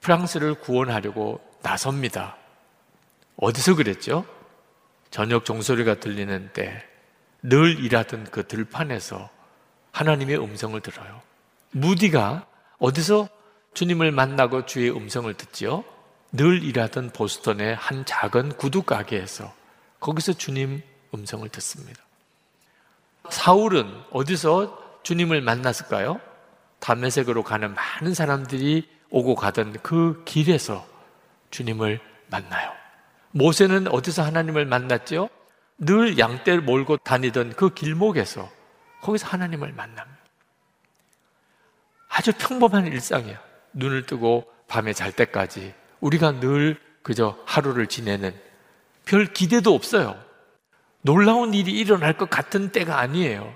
[0.00, 2.36] 프랑스를 구원하려고 나섭니다.
[3.36, 4.24] 어디서 그랬죠?
[5.10, 6.84] 저녁 종소리가 들리는 때
[7.48, 9.30] 늘 일하던 그 들판에서
[9.92, 11.22] 하나님의 음성을 들어요.
[11.70, 12.44] 무디가
[12.78, 13.28] 어디서
[13.72, 15.84] 주님을 만나고 주의 음성을 듣지요?
[16.32, 19.54] 늘 일하던 보스턴의 한 작은 구두 가게에서
[20.00, 20.82] 거기서 주님
[21.14, 22.02] 음성을 듣습니다.
[23.30, 26.20] 사울은 어디서 주님을 만났을까요?
[26.80, 30.84] 담메색으로 가는 많은 사람들이 오고 가던 그 길에서
[31.50, 32.72] 주님을 만나요.
[33.30, 35.28] 모세는 어디서 하나님을 만났죠?
[35.78, 38.50] 늘 양떼를 몰고 다니던 그 길목에서
[39.02, 40.16] 거기서 하나님을 만납니다.
[42.08, 43.38] 아주 평범한 일상이야.
[43.74, 48.34] 눈을 뜨고 밤에 잘 때까지 우리가 늘 그저 하루를 지내는
[49.04, 50.20] 별 기대도 없어요.
[51.02, 53.54] 놀라운 일이 일어날 것 같은 때가 아니에요.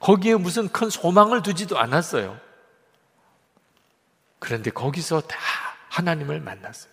[0.00, 2.38] 거기에 무슨 큰 소망을 두지도 않았어요.
[4.38, 5.38] 그런데 거기서 다
[5.88, 6.92] 하나님을 만났어요.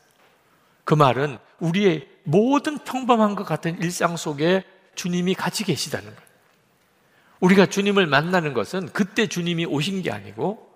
[0.86, 4.64] 그 말은 우리의 모든 평범한 것 같은 일상 속에
[4.96, 6.26] 주님이 같이 계시다는 거예요.
[7.42, 10.74] 우리가 주님을 만나는 것은 그때 주님이 오신 게 아니고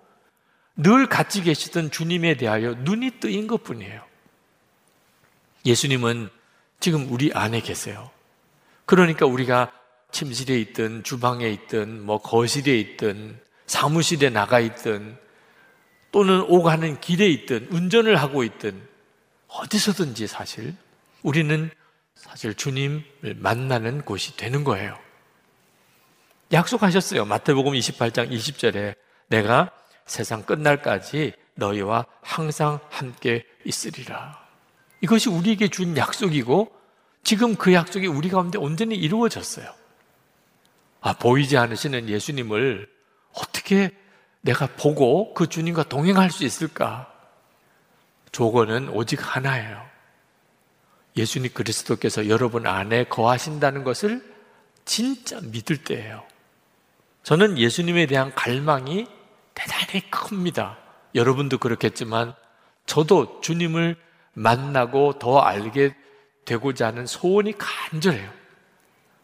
[0.76, 4.02] 늘 같이 계시던 주님에 대하여 눈이 뜨인 것 뿐이에요.
[5.64, 6.28] 예수님은
[6.80, 8.10] 지금 우리 안에 계세요.
[8.86, 9.72] 그러니까 우리가
[10.10, 15.16] 침실에 있든 주방에 있든 뭐 거실에 있든 사무실에 나가 있든
[16.12, 18.89] 또는 오가는 길에 있든 운전을 하고 있든
[19.52, 20.74] 어디서든지 사실
[21.22, 21.70] 우리는
[22.14, 24.98] 사실 주님을 만나는 곳이 되는 거예요.
[26.52, 27.24] 약속하셨어요.
[27.24, 28.94] 마태복음 28장 20절에
[29.28, 29.70] 내가
[30.06, 34.38] 세상 끝날까지 너희와 항상 함께 있으리라.
[35.00, 36.72] 이것이 우리에게 준 약속이고
[37.22, 39.72] 지금 그 약속이 우리 가운데 온전히 이루어졌어요.
[41.00, 42.88] 아, 보이지 않으시는 예수님을
[43.32, 43.90] 어떻게
[44.42, 47.12] 내가 보고 그 주님과 동행할 수 있을까?
[48.32, 49.84] 조건은 오직 하나예요.
[51.16, 54.22] 예수님 그리스도께서 여러분 안에 거하신다는 것을
[54.84, 56.24] 진짜 믿을 때예요.
[57.22, 59.06] 저는 예수님에 대한 갈망이
[59.54, 60.78] 대단히 큽니다.
[61.14, 62.34] 여러분도 그렇겠지만
[62.86, 63.96] 저도 주님을
[64.32, 65.94] 만나고 더 알게
[66.44, 68.30] 되고자 하는 소원이 간절해요.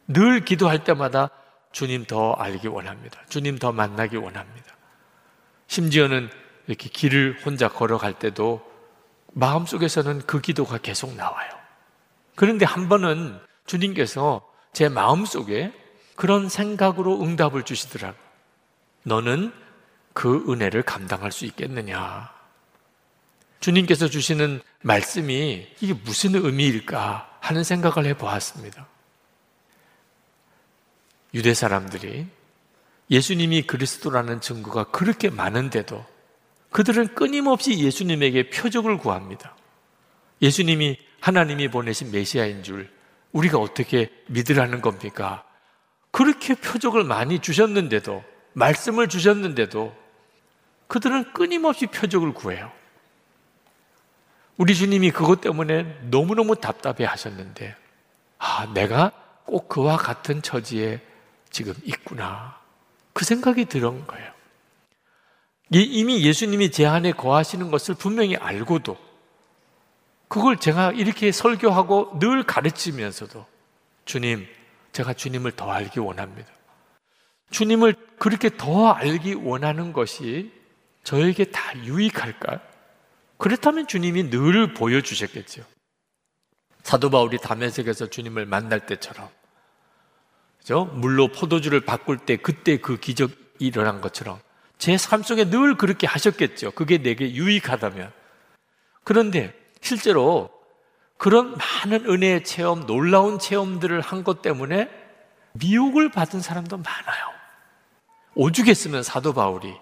[0.09, 1.31] 늘 기도할 때마다
[1.73, 3.21] 주님 더 알기 원합니다.
[3.29, 4.77] 주님 더 만나기 원합니다.
[5.67, 6.31] 심지어는
[6.67, 8.76] 이렇게 길을 혼자 걸어갈 때도
[9.37, 11.51] 마음속에서는 그 기도가 계속 나와요.
[12.37, 14.41] 그런데 한 번은 주님께서
[14.73, 15.73] 제 마음속에
[16.15, 18.21] 그런 생각으로 응답을 주시더라고요.
[19.03, 19.53] 너는
[20.15, 22.33] 그 은혜를 감당할 수 있겠느냐?
[23.61, 28.87] 주님께서 주시는 말씀이 이게 무슨 의미일까 하는 생각을 해 보았습니다.
[31.35, 32.27] 유대 사람들이
[33.11, 36.16] 예수님이 그리스도라는 증거가 그렇게 많은데도
[36.71, 39.57] 그들은 끊임없이 예수님에게 표적을 구합니다.
[40.43, 42.91] 예수님이 하나님이 보내신 메시아인 줄
[43.33, 45.45] 우리가 어떻게 믿으라는 겁니까?
[46.11, 48.25] 그렇게 표적을 많이 주셨는데도,
[48.55, 49.95] 말씀을 주셨는데도
[50.87, 52.73] 그들은 끊임없이 표적을 구해요.
[54.57, 57.77] 우리 주님이 그것 때문에 너무너무 답답해 하셨는데,
[58.39, 59.13] 아, 내가
[59.45, 61.01] 꼭 그와 같은 처지에
[61.51, 62.59] 지금 있구나.
[63.13, 64.36] 그 생각이 들은 거예요.
[65.71, 68.97] 이미 예수님이 제 안에 거하시는 것을 분명히 알고도
[70.29, 73.47] 그걸 제가 이렇게 설교하고 늘 가르치면서도
[74.05, 74.47] 주님,
[74.93, 76.49] 제가 주님을 더 알기 원합니다.
[77.51, 80.53] 주님을 그렇게 더 알기 원하는 것이
[81.05, 82.61] 저에게 다 유익할까요?
[83.39, 85.65] 그렇다면 주님이 늘 보여주셨겠죠.
[86.83, 89.29] 사도 바울이 담에색에서 주님을 만날 때처럼
[90.59, 90.87] 그죠?
[90.87, 94.41] 물로 포도주를 바꿀 때 그때 그 기적이 일어난 것처럼
[94.79, 96.73] 제 삶 속에 늘 그렇게 하셨겠죠.
[96.73, 98.13] 그게 내게 유익하다면.
[99.05, 100.51] 그런데 실제로
[101.17, 104.91] 그런 많은 은혜의 체험, 놀라운 체험들을 한 것 때문에
[105.53, 107.27] 미혹을 받은 사람도 많아요.
[108.35, 109.75] 오죽했으면 사도 바울이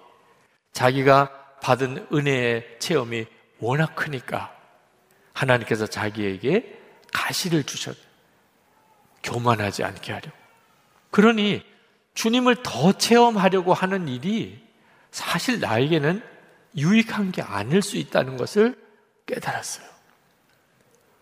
[0.72, 1.30] 자기가
[1.61, 3.26] 받은 은혜의 체험이
[3.59, 4.54] 워낙 크니까
[5.33, 6.78] 하나님께서 자기에게
[7.12, 7.96] 가시를 주셨.
[9.24, 10.37] 교만하지 않게 하려고.
[11.11, 11.64] 그러니
[12.14, 14.63] 주님을 더 체험하려고 하는 일이
[15.14, 16.20] 사실 나에게는
[16.77, 18.77] 유익한 게 아닐 수 있다는 것을
[19.27, 19.87] 깨달았어요.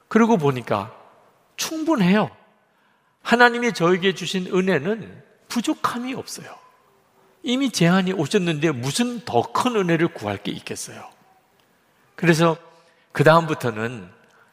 [0.09, 0.97] 그러고 보니까
[1.59, 2.31] 충분해요.
[3.21, 6.59] 하나님이 저에게 주신 은혜는 부족함이 없어요.
[7.43, 11.11] 이미 제한이 오셨는데 무슨 더 큰 은혜를 구할 게 있겠어요.
[12.15, 12.57] 그래서
[13.13, 14.11] 그다음부터는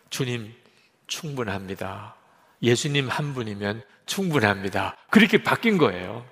[0.10, 0.54] 주님
[1.08, 2.16] 충분합니다.
[2.62, 4.98] 예수님 한 분이면 충분합니다.
[5.10, 6.26] 그렇게 바뀐 거예요.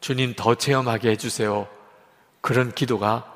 [0.00, 1.74] 주님 더 체험하게 해주세요.
[2.46, 3.34] 그런 기도가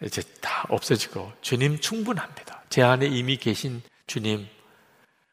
[0.00, 2.62] 이제 다 없어지고 주님 충분합니다.
[2.68, 4.46] 제 안에 이미 계신 주님.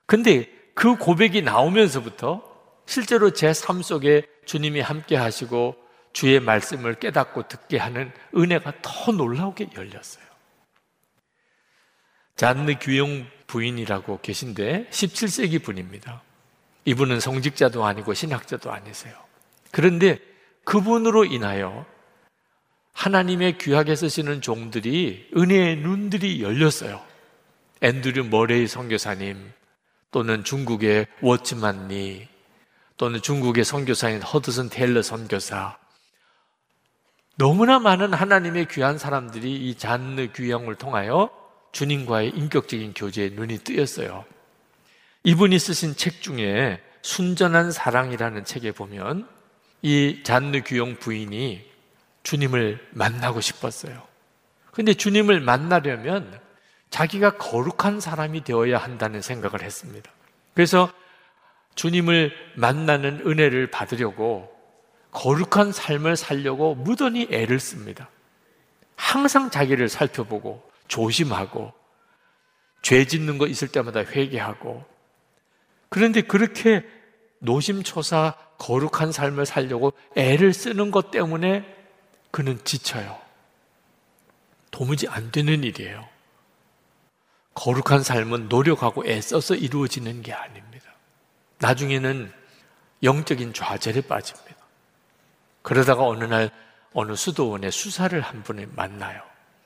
[0.08, 2.42] 근데 그 고백이 나오면서부터
[2.88, 5.76] 실제로 제 삶 속에 주님이 함께 하시고
[6.12, 10.26] 주의 말씀을 깨닫고 듣게 하는 은혜가 더 놀라우게 열렸어요.
[12.36, 16.24] 잔느 규용 부인이라고 계신데 17세기 분입니다.
[16.86, 19.14] 이분은 성직자도 아니고 신학자도 아니세요.
[19.70, 20.18] 그런데
[20.64, 21.93] 그분으로 인하여
[22.94, 27.02] 하나님의 귀하게 쓰시는 종들이 은혜의 눈들이 열렸어요.
[27.82, 29.52] 앤드류 머레이 선교사님
[30.12, 32.28] 또는 중국의 워치만니
[32.98, 35.78] 또는 중국의 선교사인 허드슨 테일러 선교사
[37.36, 41.32] 너무나 많은 하나님의 귀한 사람들이 이 잔느 귀영을 통하여
[41.72, 44.24] 주님과의 인격적인 교제에 눈이 뜨였어요.
[45.24, 49.28] 이분이 쓰신 책 중에 순전한 사랑이라는 책에 보면
[49.82, 51.73] 이 잔느 귀용 부인이
[52.24, 54.02] 주님을 만나고 싶었어요.
[54.72, 56.40] 근데 주님을 만나려면
[56.90, 60.12] 자기가 거룩한 사람이 되어야 한다는 생각을 했습니다.
[60.54, 60.92] 그래서
[61.76, 64.52] 주님을 만나는 은혜를 받으려고
[65.12, 68.10] 거룩한 삶을 살려고 무던히 애를 씁니다.
[68.96, 71.74] 항상 자기를 살펴보고 조심하고
[72.82, 74.84] 죄 짓는 거 있을 때마다 회개하고
[75.90, 76.84] 그런데 그렇게
[77.40, 81.83] 노심초사 거룩한 삶을 살려고 애를 쓰는 것 때문에
[82.34, 83.22] 그는 지쳐요.
[84.72, 86.10] 도무지 안 되는 일이에요.
[87.54, 90.92] 거룩한 삶은 노력하고 애써서 이루어지는 게 아닙니다.
[91.60, 92.34] 나중에는
[93.04, 94.56] 영적인 좌절에 빠집니다.
[95.62, 96.50] 그러다가 어느 날
[96.94, 99.22] 어느 수도원에 수사를 한 분을 만나요.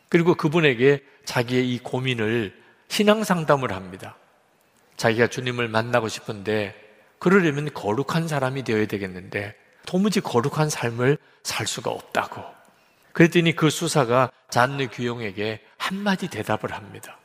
[0.10, 4.18] 그리고 그분에게 자기의 이 고민을 신앙 상담을 합니다.
[4.98, 6.76] 자기가 주님을 만나고 싶은데
[7.18, 9.56] 그러려면 거룩한 사람이 되어야 되겠는데
[9.86, 12.57] 도무지 거룩한 삶을 살 수가 없다고.
[13.18, 17.18] 그랬더니 그 수사가 잔느 귀용에게 한마디 대답을 합니다.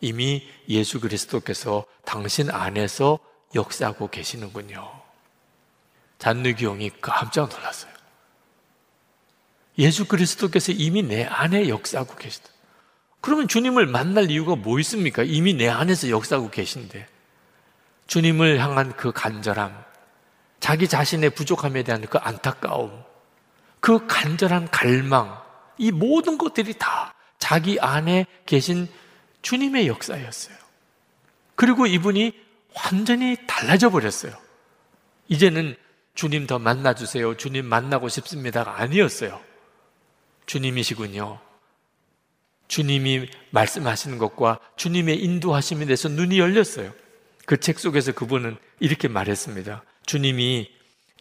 [0.00, 3.18] 이미 예수 그리스도께서 당신 안에서
[3.54, 4.90] 역사하고 계시는군요.
[6.18, 7.92] 잔느 귀용이 깜짝 놀랐어요.
[9.76, 12.48] 예수 그리스도께서 이미 내 안에 역사하고 계시다.
[13.20, 15.24] 그러면 주님을 만날 이유가 뭐 있습니까?
[15.24, 17.06] 이미 내 안에서 역사하고 계신데.
[18.06, 19.78] 주님을 향한 그 간절함,
[20.58, 23.11] 자기 자신의 부족함에 대한 그 안타까움,
[23.82, 25.42] 그 간절한 갈망,
[25.76, 28.88] 이 모든 것들이 다 자기 안에 계신
[29.42, 30.56] 주님의 역사였어요.
[31.56, 32.32] 그리고 이분이
[32.76, 34.32] 완전히 달라져 버렸어요.
[35.26, 35.74] 이제는
[36.14, 37.36] 주님 더 만나주세요.
[37.36, 39.40] 주님 만나고 싶습니다가 아니었어요.
[40.46, 41.40] 주님이시군요.
[42.68, 46.92] 주님이 말씀하시는 것과 주님의 인도하심에 대해서 눈이 열렸어요.
[47.46, 49.82] 그 책 속에서 그분은 이렇게 말했습니다.
[50.06, 50.70] 주님이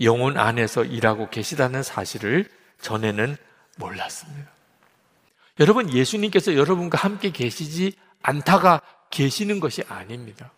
[0.01, 2.49] 영혼 안에서 일하고 계시다는 사실을
[2.81, 3.37] 전에는
[3.77, 4.49] 몰랐습니다.
[5.59, 10.51] 여러분, 예수님께서 여러분과 함께 계시지 않다가 계시는 것이 아닙니다.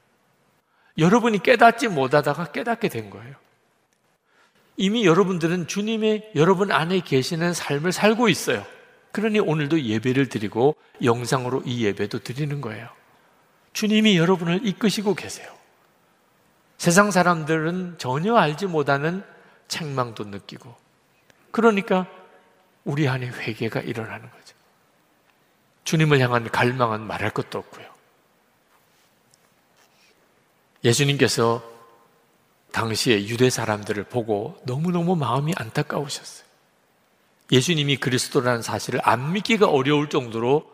[0.98, 3.36] 여러분이 깨닫지 못하다가 깨닫게 된 거예요.
[4.78, 8.66] 이미 여러분들은 주님의 여러분 안에 계시는 삶을 살고 있어요.
[9.12, 12.90] 그러니 오늘도 예배를 드리고 영상으로 이 예배도 드리는 거예요.
[13.74, 15.52] 주님이 여러분을 이끄시고 계세요.
[16.78, 19.24] 세상 사람들은 전혀 알지 못하는
[19.68, 20.76] 책망도 느끼고
[21.52, 22.08] 그러니까
[22.84, 24.56] 우리 안에 회개가 일어나는 거죠.
[25.84, 27.94] 주님을 향한 갈망은 말할 것도 없고요.
[30.84, 31.64] 예수님께서
[32.72, 36.46] 당시에 유대 사람들을 보고 너무너무 마음이 안타까우셨어요.
[37.52, 40.70] 예수님이 그리스도라는 사실을 안 믿기가 어려울 정도로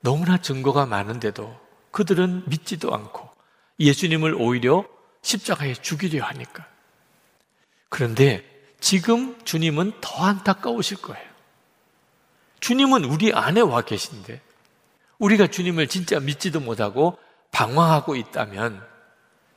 [0.00, 1.60] 너무나 증거가 많은데도
[1.90, 3.28] 그들은 믿지도 않고
[3.80, 4.86] 예수님을 오히려
[5.22, 6.66] 십자가에 죽이려 하니까.
[7.92, 8.42] 그런데
[8.80, 11.28] 지금 주님은 더 안타까우실 거예요.
[12.60, 14.40] 주님은 우리 안에 와 계신데
[15.18, 17.18] 우리가 주님을 진짜 믿지도 못하고
[17.50, 18.82] 방황하고 있다면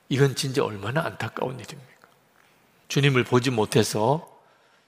[0.09, 2.07] 이건 진짜 얼마나 안타까운 일입니까?
[2.89, 4.29] 주님을 보지 못해서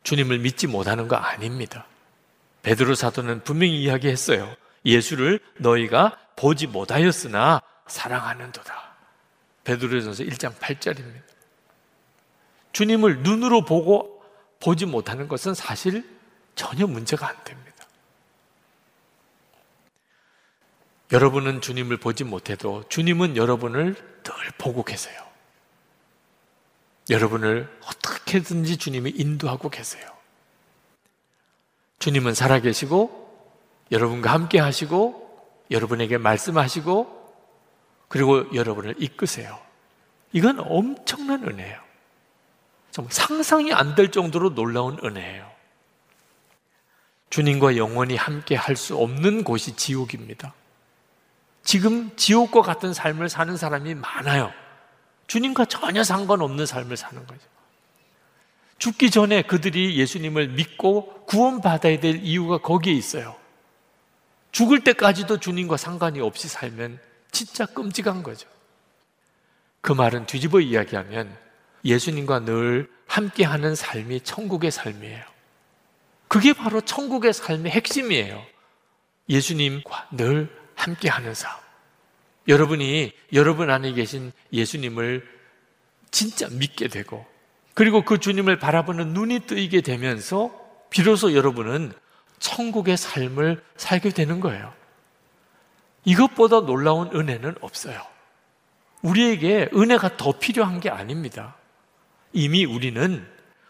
[0.04, 1.88] 주님을 믿지 못하는 거 아닙니다.
[2.64, 4.54] 베드로 사도는 분명히 이야기했어요.
[4.84, 8.96] 예수를 너희가 보지 못하였으나 사랑하는도다.
[9.64, 11.27] 베드로전서 1장 8절입니다.
[12.78, 14.24] 주님을 눈으로 보고
[14.60, 16.08] 보지 못하는 것은 사실
[16.54, 17.74] 전혀 문제가 안 됩니다.
[21.12, 25.20] 여러분은 주님을 보지 못해도 주님은 여러분을 늘 보고 계세요.
[27.10, 30.08] 여러분을 어떻게든지 주님이 인도하고 계세요.
[31.98, 33.58] 주님은 살아계시고
[33.92, 37.34] 여러분과 함께 하시고 여러분에게 말씀하시고
[38.08, 39.60] 그리고 여러분을 이끄세요.
[40.32, 41.87] 이건 엄청난 은혜예요.
[42.98, 45.48] 좀 상상이 안 될 정도로 놀라운 은혜예요.
[47.30, 50.56] 주님과 영원히 함께 할 수 없는 곳이 지옥입니다.
[51.64, 54.52] 지금 지옥과 같은 삶을 사는 사람이 많아요.
[55.28, 57.42] 주님과 전혀 상관없는 삶을 사는 거죠.
[58.80, 63.36] 죽기 전에 그들이 예수님을 믿고 구원받아야 될 이유가 거기에 있어요.
[64.52, 67.00] 죽을 때까지도 주님과 상관이 없이 살면
[67.32, 68.50] 진짜 끔찍한 거죠.
[69.82, 71.46] 그 말은 뒤집어 이야기하면
[71.88, 75.24] 예수님과 늘 함께하는 삶이 천국의 삶이에요.
[76.28, 78.44] 그게 바로 천국의 삶의 핵심이에요.
[79.30, 81.52] 예수님과 늘 함께하는 삶.
[82.48, 85.28] 여러분이 여러분 안에 계신 예수님을
[86.12, 87.26] 진짜 믿게 되고
[87.74, 90.52] 그리고 그 주님을 바라보는 눈이 뜨이게 되면서
[90.90, 91.94] 비로소 여러분은
[92.40, 94.74] 천국의 삶을 살게 되는 거예요.
[96.06, 98.02] 이것보다 놀라운 은혜는 없어요.
[99.02, 101.56] 우리에게 은혜가 더 필요한 게 아닙니다.
[102.38, 103.28] 이미 우리는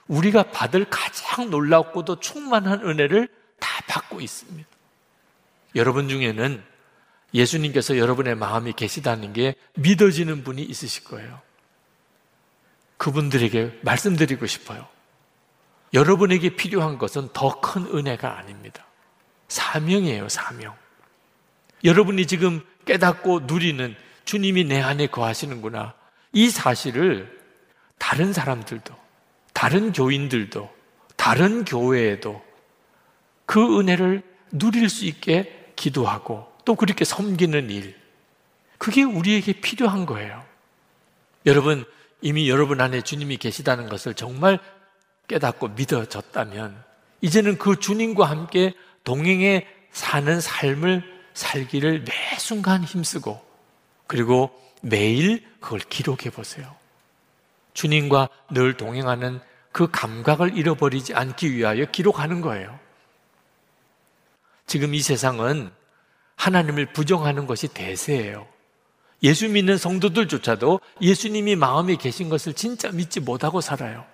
[0.08, 3.30] 우리가 받을 가장 놀랍고도 충만한 은혜를
[3.62, 4.68] 다 받고 있습니다.
[5.76, 6.62] 여러분 중에는
[7.34, 11.40] 예수님께서 여러분의 마음이 계시다는 게 믿어지는 분이 있으실 거예요.
[12.98, 14.86] 그분들에게 말씀드리고 싶어요.
[15.94, 18.86] 여러분에게 필요한 것은 더 큰 은혜가 아닙니다.
[19.48, 20.76] 사명이에요, 사명.
[21.86, 23.96] 여러분이 지금 깨닫고 누리는
[24.26, 25.94] 주님이 내 안에 거하시는구나.
[26.34, 27.37] 이 사실을
[27.98, 28.94] 다른 사람들도,
[29.54, 30.70] 다른 교인들도,
[31.16, 32.44] 다른 교회에도
[33.46, 37.96] 그 은혜를 누릴 수 있게 기도하고 또 그렇게 섬기는 일.
[38.78, 40.44] 그게 우리에게 필요한 거예요.
[41.46, 41.86] 여러분,
[42.22, 44.60] 이미 여러분 안에 주님이 계시다는 것을 정말
[45.28, 46.84] 깨닫고 믿어졌다면
[47.22, 48.74] 이제는 그 주님과 함께
[49.04, 53.42] 동행해 사는 삶을 살기를 매 순간 힘쓰고
[54.08, 56.76] 그리고 매일 그걸 기록해 보세요.
[57.78, 59.40] 주님과 늘 동행하는
[59.72, 62.80] 그 감각을 잃어버리지 않기 위하여 기록하는 거예요.
[64.66, 65.70] 지금 이 세상은
[66.38, 68.48] 하나님을 부정하는 것이 대세예요.
[69.22, 74.06] 예수 믿는 성도들조차도 예수님이 마음에 계신 것을 진짜 믿지 못하고 살아요.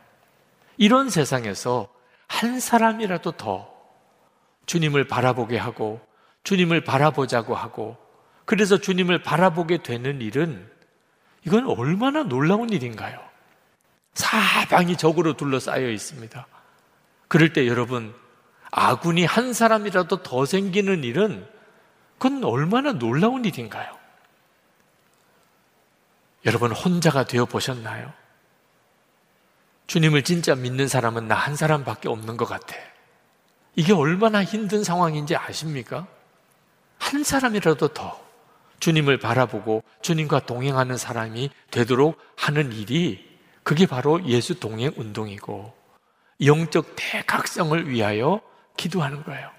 [0.75, 1.87] 이런 세상에서
[2.27, 3.71] 한 사람이라도 더
[4.65, 6.01] 주님을 바라보게 하고
[6.43, 7.95] 주님을 바라보자고 하고
[8.43, 10.69] 그래서 주님을 바라보게 되는 일은
[11.45, 13.32] 이건 얼마나 놀라운 일인가요?
[14.13, 16.47] 사방이 적으로 둘러싸여 있습니다.
[17.27, 18.13] 그럴 때 여러분,
[18.71, 21.47] 아군이 한 사람이라도 더 생기는 일은
[22.17, 23.97] 그건 얼마나 놀라운 일인가요?
[26.45, 28.11] 여러분 혼자가 되어 보셨나요?
[29.87, 32.75] 주님을 진짜 믿는 사람은 나 한 사람밖에 없는 것 같아.
[33.75, 36.07] 이게 얼마나 힘든 상황인지 아십니까?
[36.99, 38.21] 한 사람이라도 더
[38.79, 43.32] 주님을 바라보고 주님과 동행하는 사람이 되도록 하는 일이
[43.63, 45.73] 그게 바로 예수 동행 운동이고
[46.43, 48.41] 영적 대각성을 위하여
[48.75, 49.49] 기도하는 거예요.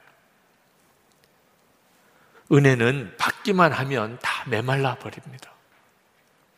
[2.52, 5.50] 은혜는 받기만 하면 다 메말라 버립니다.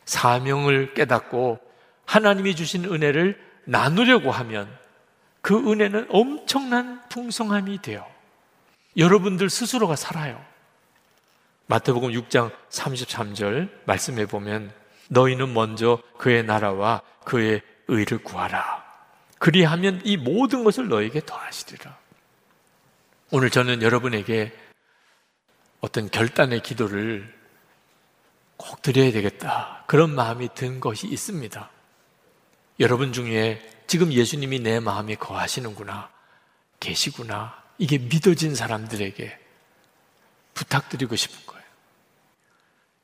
[0.05, 1.61] 사명을 깨닫고
[2.05, 4.68] 하나님이 주신 은혜를 나누려고 하면
[5.40, 8.05] 그 은혜는 엄청난 풍성함이 돼요.
[8.97, 10.42] 여러분들 스스로가 살아요.
[11.66, 14.72] 마태복음 6장 33절 말씀해 보면
[15.09, 18.85] 너희는 먼저 그의 나라와 그의 의를 구하라.
[19.39, 21.99] 그리하면 이 모든 것을 너에게 더하시리라.
[23.33, 24.57] 오늘 저는 여러분에게
[25.81, 27.35] 어떤 결단의 기도를
[28.57, 29.85] 꼭 드려야 되겠다.
[29.89, 31.68] 그런 마음이 든 것이 있습니다.
[32.79, 36.09] 여러분 중에 지금 예수님이 내 마음에 거하시는구나,
[36.79, 39.39] 계시구나, 이게 믿어진 사람들에게
[40.55, 41.64] 부탁드리고 싶은 거예요.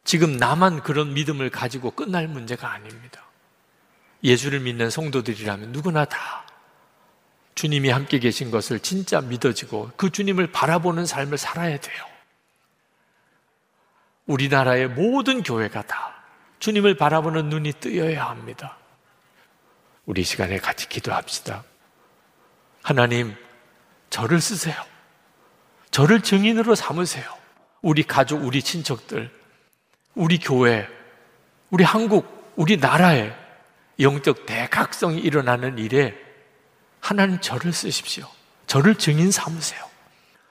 [0.04, 3.21] 지금 나만 그런 믿음을 가지고 끝날 문제가 아닙니다.
[4.24, 6.44] 예수를 믿는 성도들이라면 누구나 다
[7.54, 12.04] 주님이 함께 계신 것을 진짜 믿어지고 그 주님을 바라보는 삶을 살아야 돼요.
[14.26, 16.22] 우리나라의 모든 교회가 다
[16.60, 18.78] 주님을 바라보는 눈이 뜨여야 합니다.
[20.06, 21.64] 우리 시간에 같이 기도합시다.
[22.82, 23.36] 하나님,
[24.10, 24.74] 저를 쓰세요.
[25.90, 27.24] 저를 증인으로 삼으세요.
[27.82, 29.30] 우리 가족, 우리 친척들,
[30.14, 30.88] 우리 교회,
[31.70, 33.41] 우리 한국, 우리 나라에
[34.00, 36.14] 영적 대각성이 일어나는 일에
[37.00, 38.26] 하나님 저를 쓰십시오.
[38.66, 39.80] 저를 증인 삼으세요.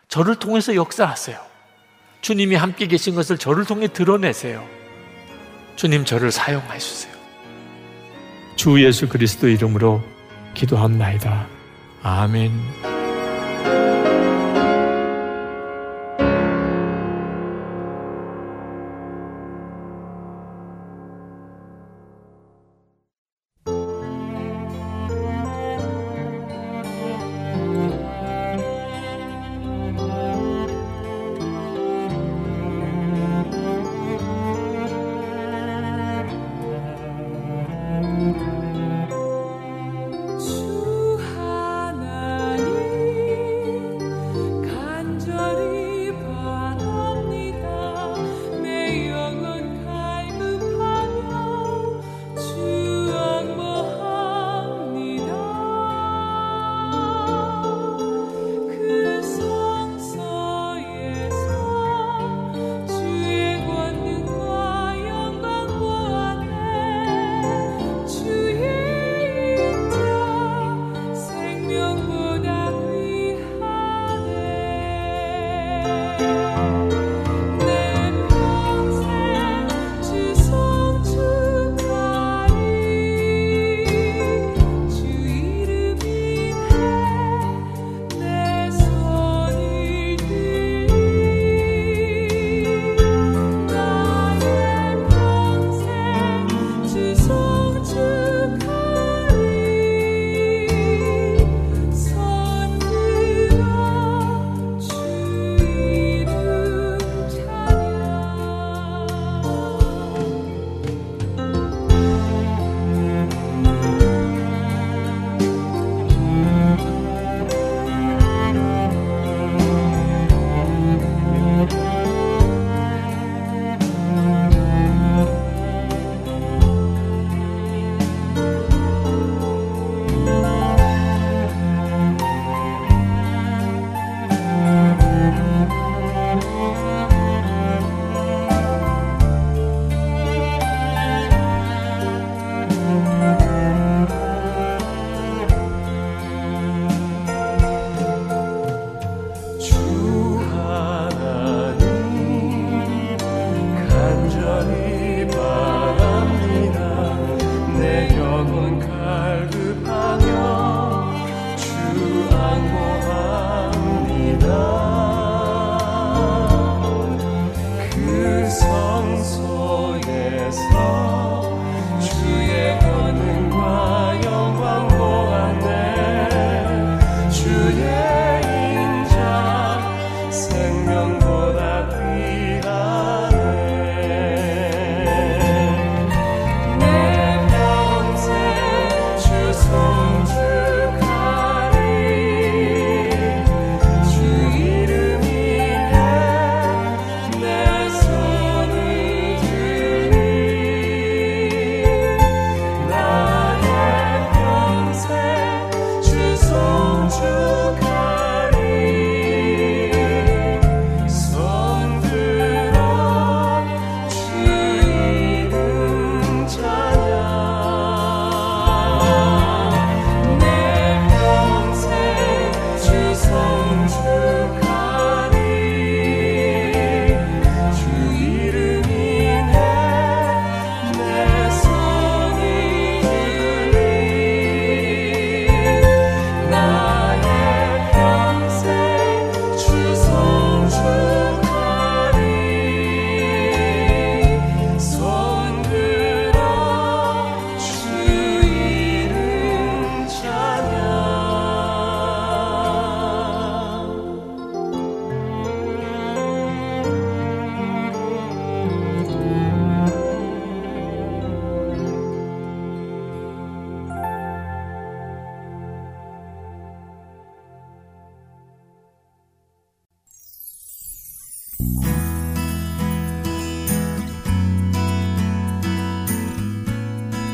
[0.08, 1.39] 저를 통해서 역사하세요.
[2.22, 4.68] 주님이 함께 계신 것을 저를 통해 드러내세요.
[5.76, 7.12] 주님 저를 사용해 주세요.
[8.56, 10.04] 주 예수 그리스도 이름으로
[10.54, 11.48] 기도합나이다.
[12.04, 13.01] 아멘.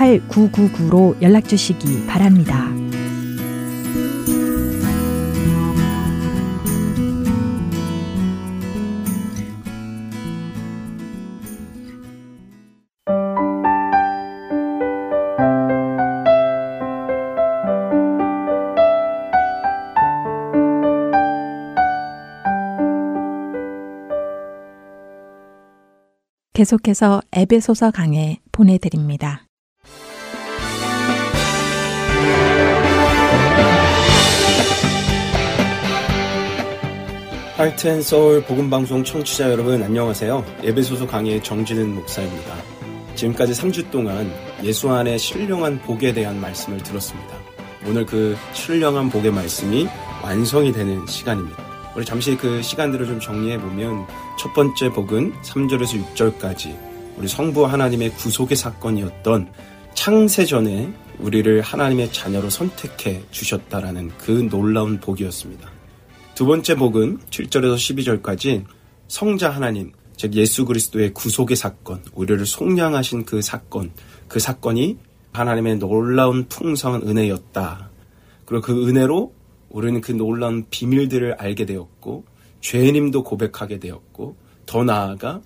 [0.00, 2.70] 602-866-8999로 연락 주시기 바랍니다.
[26.52, 29.49] 계속해서 에베소서 강해 보내드립니다.
[37.60, 40.42] 할텐 서울 복음방송 청취자 여러분 안녕하세요.
[40.62, 42.54] 에베소서 강의 정진은 목사입니다.
[43.14, 44.32] 지금까지 3주 동안
[44.62, 47.36] 예수 안에 신령한 복에 대한 말씀을 들었습니다.
[47.86, 49.86] 오늘 그 신령한 복의 말씀이
[50.22, 51.62] 완성이 되는 시간입니다.
[51.94, 54.06] 우리 잠시 그 시간들을 좀 정리해 보면
[54.38, 56.74] 첫 번째 복은 3절에서 6절까지
[57.18, 59.52] 우리 성부 하나님의 구속의 사건이었던
[59.92, 65.79] 창세 전에 우리를 하나님의 자녀로 선택해 주셨다라는 그 놀라운 복이었습니다.
[66.40, 68.64] 두 번째 복은 7절에서 12절까지
[69.08, 73.90] 성자 하나님, 즉 예수 그리스도의 구속의 사건, 우리를 속량하신 그 사건,
[74.26, 74.96] 그 사건이
[75.32, 77.90] 하나님의 놀라운 풍성한 은혜였다.
[78.46, 79.34] 그리고 그 은혜로
[79.68, 82.24] 우리는 그 놀라운 비밀들을 알게 되었고,
[82.62, 84.34] 죄님도 고백하게 되었고,
[84.64, 85.42] 더 나아가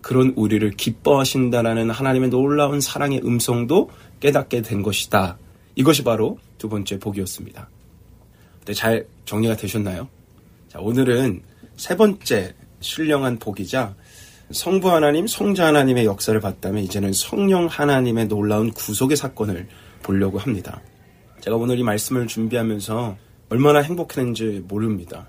[0.00, 5.38] 그런 우리를 기뻐하신다라는 하나님의 놀라운 사랑의 음성도 깨닫게 된 것이다.
[5.76, 7.68] 이것이 바로 두 번째 복이었습니다.
[8.64, 10.08] 네, 잘 정리가 되셨나요?
[10.72, 11.42] 자, 오늘은
[11.76, 13.94] 세 번째 신령한 복이자
[14.52, 19.68] 성부 하나님, 성자 하나님의 역사를 봤다면 이제는 성령 하나님의 놀라운 구속의 사건을
[20.02, 20.80] 보려고 합니다.
[21.42, 23.18] 제가 오늘 이 말씀을 준비하면서
[23.50, 25.28] 얼마나 행복했는지 모릅니다.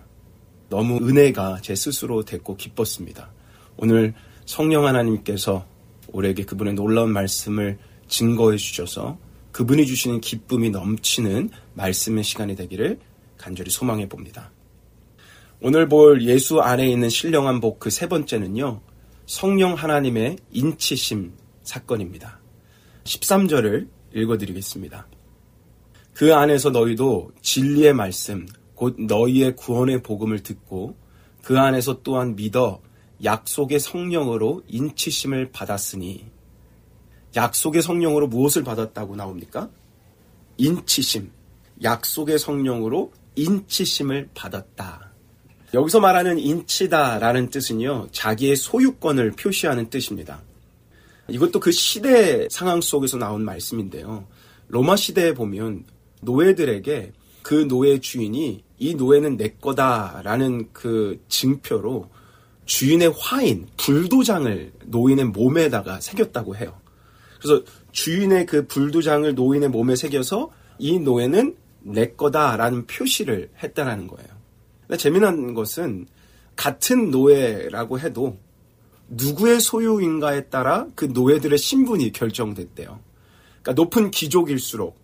[0.69, 3.29] 너무 은혜가 제 스스로 됐고 기뻤습니다.
[3.75, 4.13] 오늘
[4.45, 5.65] 성령 하나님께서
[6.13, 9.17] 우리에게 그분의 놀라운 말씀을 증거해 주셔서
[9.51, 12.97] 그분이 주시는 기쁨이 넘치는 말씀의 시간이 되기를
[13.37, 14.49] 간절히 소망해 봅니다.
[15.65, 18.81] 오늘 볼 예수 안에 있는 신령한 복 그 세 번째는요,
[19.25, 21.31] 성령 하나님의 인치심
[21.63, 22.41] 사건입니다.
[23.05, 25.07] 13절을 읽어드리겠습니다.
[26.13, 28.45] 그 안에서 너희도 진리의 말씀,
[28.75, 30.97] 곧 너희의 구원의 복음을 듣고
[31.41, 32.81] 그 안에서 또한 믿어
[33.23, 36.25] 약속의 성령으로 인치심을 받았으니
[37.37, 39.69] 약속의 성령으로 무엇을 받았다고 나옵니까?
[40.57, 41.31] 인치심.
[41.81, 45.02] 약속의 성령으로 인치심을 받았다.
[45.73, 50.41] 여기서 말하는 인치다라는 뜻은요, 자기의 소유권을 표시하는 뜻입니다.
[51.29, 54.27] 이것도 그 시대 상황 속에서 나온 말씀인데요.
[54.67, 55.85] 로마 시대에 보면
[56.21, 62.09] 노예들에게 그 노예 주인이 이 노예는 내 거다라는 그 증표로
[62.65, 66.79] 주인의 화인, 불도장을 노인의 몸에다가 새겼다고 해요.
[67.41, 74.32] 그래서 주인의 그 불도장을 노인의 몸에 새겨서 이 노예는 내 거다라는 표시를 했다라는 거예요.
[74.97, 76.07] 재미난 것은
[76.55, 78.37] 같은 노예라고 해도
[79.09, 82.99] 누구의 소유인가에 따라 그 노예들의 신분이 결정됐대요.
[83.61, 84.99] 그러니까 높은 귀족일수록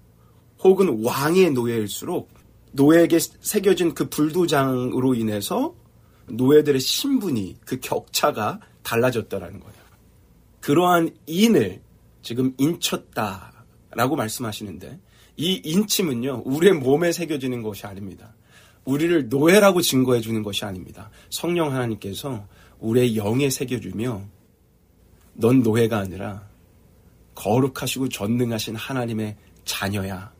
[0.63, 2.29] 혹은 왕의 노예일수록
[2.71, 5.75] 노예에게 새겨진 그 불도장으로 인해서
[6.27, 9.79] 노예들의 신분이 그 격차가 달라졌다라는 거예요.
[10.61, 11.81] 그러한 인을
[12.21, 14.99] 지금 인쳤다라고 말씀하시는데
[15.37, 18.35] 이 인침은요 우리의 몸에 새겨지는 것이 아닙니다.
[18.89, 21.11] 우리를 노예라고 증거해 주는 것이 아닙니다.
[21.29, 22.47] 성령 하나님께서
[22.79, 24.23] 우리의 영에 새겨주며
[25.33, 26.47] 넌 노예가 아니라
[27.35, 30.33] 거룩하시고 전능하신 하나님의 자녀야.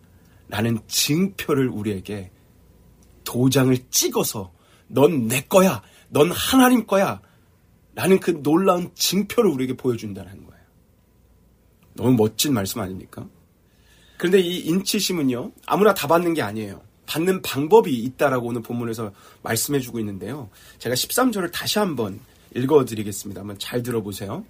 [0.47, 2.31] 라는 증표를 우리에게
[3.23, 4.51] 도장을 찍어서
[4.87, 5.83] 넌 내 거야.
[6.09, 7.21] 넌 하나님 거야.
[7.93, 10.63] 라는 그 놀라운 증표를 우리에게 보여준다는 거예요.
[11.93, 13.27] 너무 멋진 말씀 아닙니까?
[14.17, 16.88] 그런데 이 인치심은요, 아무나 다 받는 게 아니에요.
[17.10, 20.49] 받는 방법이 있다라고 오늘 본문에서 말씀해 주고 있는데요.
[20.78, 22.20] 제가 13절을 다시 한번
[22.55, 23.41] 읽어 드리겠습니다.
[23.41, 24.45] 한번 잘 들어보세요.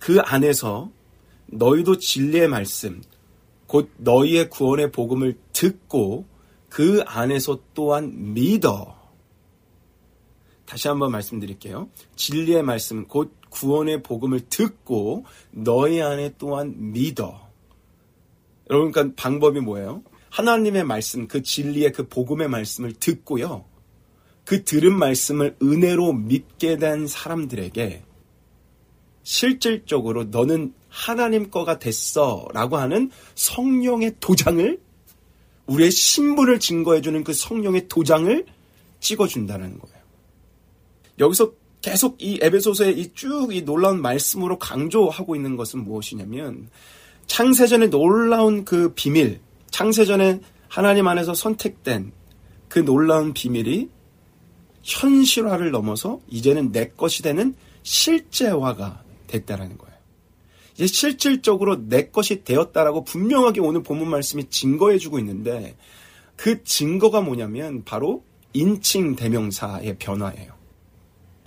[0.00, 0.90] 그 안에서
[1.46, 3.00] 너희도 진리의 말씀,
[3.68, 6.26] 곧 너희의 구원의 복음을 듣고
[6.68, 8.98] 그 안에서 또한 믿어.
[10.66, 11.88] 다시 한번 말씀드릴게요.
[12.16, 17.48] 진리의 말씀, 곧 구원의 복음을 듣고 너희 안에 또한 믿어.
[18.70, 20.02] 여러분, 그러니까 방법이 뭐예요?
[20.30, 23.64] 하나님의 말씀, 그 진리의 그 복음의 말씀을 듣고요.
[24.44, 28.02] 그 들은 말씀을 은혜로 믿게 된 사람들에게
[29.22, 34.80] 실질적으로 너는 하나님 거가 됐어 라고 하는 성령의 도장을
[35.66, 38.44] 우리의 신분을 증거해주는 그 성령의 도장을
[38.98, 39.96] 찍어준다는 거예요.
[41.20, 46.68] 여기서 계속 이 에베소서의 이 쭉이 놀라운 말씀으로 강조하고 있는 것은 무엇이냐면
[47.26, 49.40] 창세전의 놀라운 그 비밀,
[49.70, 52.12] 창세전에 하나님 안에서 선택된
[52.68, 53.88] 그 놀라운 비밀이
[54.82, 59.94] 현실화를 넘어서 이제는 내 것이 되는 실제화가 됐다라는 거예요.
[60.74, 65.76] 이제 실질적으로 내 것이 되었다라고 분명하게 오늘 본문 말씀이 증거해주고 있는데
[66.36, 70.54] 그 증거가 뭐냐면 바로 인칭 대명사의 변화예요.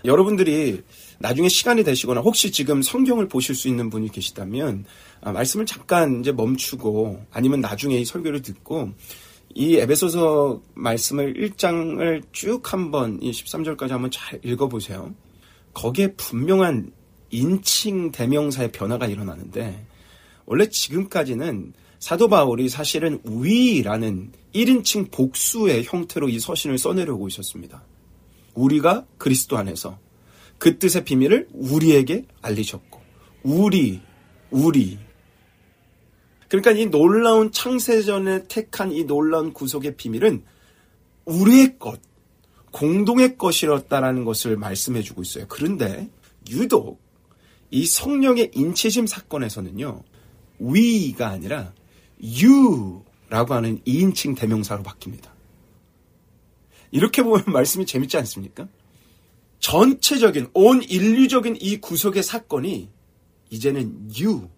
[0.05, 0.83] 여러분들이
[1.23, 4.83] 나중에 시간이 되시거나 혹시 지금 성경을 보실 수 있는 분이 계시다면
[5.21, 8.91] 아, 말씀을 잠깐 이제 멈추고 아니면 나중에 이 설교를 듣고
[9.55, 15.15] 이 에베소서 말씀을 1장을 쭉 한번 이 13절까지 한번 잘 읽어보세요.
[15.73, 16.91] 거기에 분명한
[17.29, 19.87] 인칭 대명사의 변화가 일어나는데
[20.45, 27.81] 원래 지금까지는 사도 바울이 사실은 위라는 1인칭 복수의 형태로 이 서신을 써내려오고 있었습니다.
[28.55, 30.02] 우리가 그리스도 안에서
[30.57, 33.01] 그 뜻의 비밀을 우리에게 알리셨고
[33.43, 34.01] 우리
[34.49, 34.97] 우리
[36.47, 40.43] 그러니까 이 놀라운 창세전에 택한 이 놀라운 구속의 비밀은
[41.25, 41.99] 우리의 것,
[42.71, 45.45] 공동의 것이었다라는 것을 말씀해 주고 있어요.
[45.47, 46.09] 그런데
[46.49, 47.01] 유독
[47.71, 50.03] 이 성령의 인치심 사건에서는요,
[50.61, 51.73] we가 아니라
[52.21, 55.31] you라고 하는 2인칭 대명사로 바뀝니다.
[56.91, 58.67] 이렇게 보면 말씀이 재밌지 않습니까?
[59.63, 62.89] 전체적인, 온 인류적인 이 구속의 사건이
[63.49, 64.49] 이제는 you,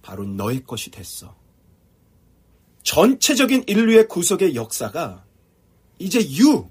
[0.00, 1.36] 바로 너의 것이 됐어.
[2.84, 5.26] 전체적인 인류의 구속의 역사가
[5.98, 6.68] 이제 you,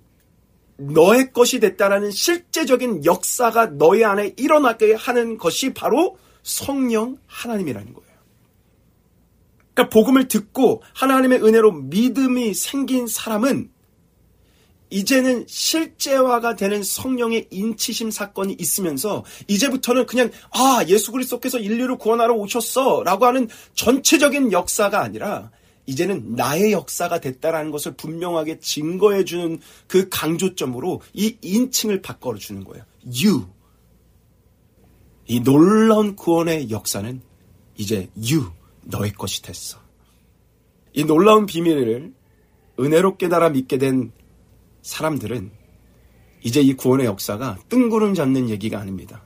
[0.77, 8.09] 너의 것이 됐다라는 실제적인 역사가 너의 안에 일어나게 하는 것이 바로 성령 하나님이라는 거예요.
[9.75, 13.69] 그러니까 복음을 듣고 하나님의 은혜로 믿음이 생긴 사람은
[14.89, 23.25] 이제는 실제화가 되는 성령의 인치심 사건이 있으면서 이제부터는 그냥 아 예수 그리스도께서 인류를 구원하러 오셨어라고
[23.25, 25.51] 하는 전체적인 역사가 아니라
[25.85, 32.83] 이제는 나의 역사가 됐다라는 것을 분명하게 증거해 주는 그 강조점으로 이 인칭을 바꿔 주는 거예요.
[33.05, 33.47] You.
[35.25, 37.21] 이 놀라운 구원의 역사는
[37.77, 38.51] 이제 you
[38.83, 39.79] 너의 것이 됐어.
[40.93, 42.13] 이 놀라운 비밀을
[42.79, 44.11] 은혜로 깨달아 믿게 된
[44.89, 45.51] 사람들은
[46.41, 49.23] 이제 이 구원의 역사가 뜬구름 잡는 얘기가 아닙니다.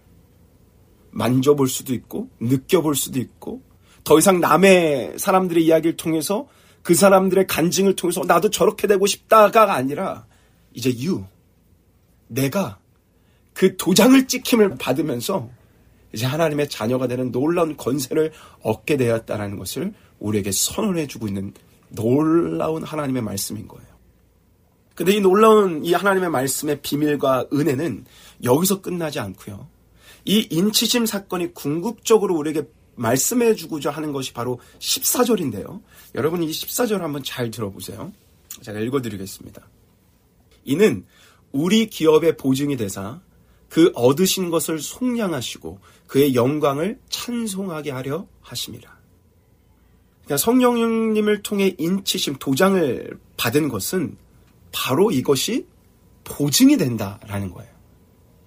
[1.11, 3.61] 만져볼 수도 있고, 느껴볼 수도 있고,
[4.03, 6.47] 더 이상 남의 사람들의 이야기를 통해서
[6.81, 10.25] 그 사람들의 간증을 통해서 나도 저렇게 되고 싶다가 아니라
[10.73, 11.23] 이제 유,
[12.27, 12.79] 내가
[13.53, 15.49] 그 도장을 찍힘을 받으면서
[16.11, 21.53] 이제 하나님의 자녀가 되는 놀라운 권세를 얻게 되었다라는 것을 우리에게 선언해 주고 있는
[21.87, 23.92] 놀라운 하나님의 말씀인 거예요.
[24.95, 28.05] 근데 이 놀라운 이 하나님의 말씀의 비밀과 은혜는
[28.43, 29.67] 여기서 끝나지 않고요.
[30.25, 32.63] 이 인치심 사건이 궁극적으로 우리에게
[32.95, 35.81] 말씀해 주고자 하는 것이 바로 14절인데요.
[36.15, 38.13] 여러분 이 14절 한번 잘 들어보세요.
[38.61, 39.67] 제가 읽어 드리겠습니다.
[40.65, 41.05] 이는
[41.51, 43.19] 우리 기업의 보증이 되사
[43.69, 48.95] 그 얻으신 것을 속량하시고 그의 영광을 찬송하게 하려 하심이라.
[50.25, 54.15] 그러니까 성령님을 통해 인치심 도장을 받은 것은
[54.73, 55.65] 바로 이것이
[56.25, 57.71] 보증이 된다라는 거예요.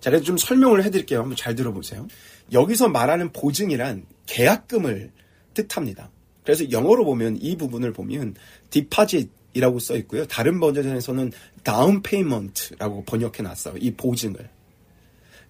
[0.00, 1.20] 자, 그래서 좀 설명을 해드릴게요.
[1.20, 2.06] 한번 잘 들어보세요.
[2.52, 5.12] 여기서 말하는 보증이란 계약금을
[5.54, 6.10] 뜻합니다.
[6.44, 8.34] 그래서 영어로 보면 이 부분을 보면
[8.70, 10.26] deposit이라고 써 있고요.
[10.26, 11.32] 다른 버전에서는
[11.64, 13.76] down payment라고 번역해 놨어요.
[13.78, 14.48] 이 보증을.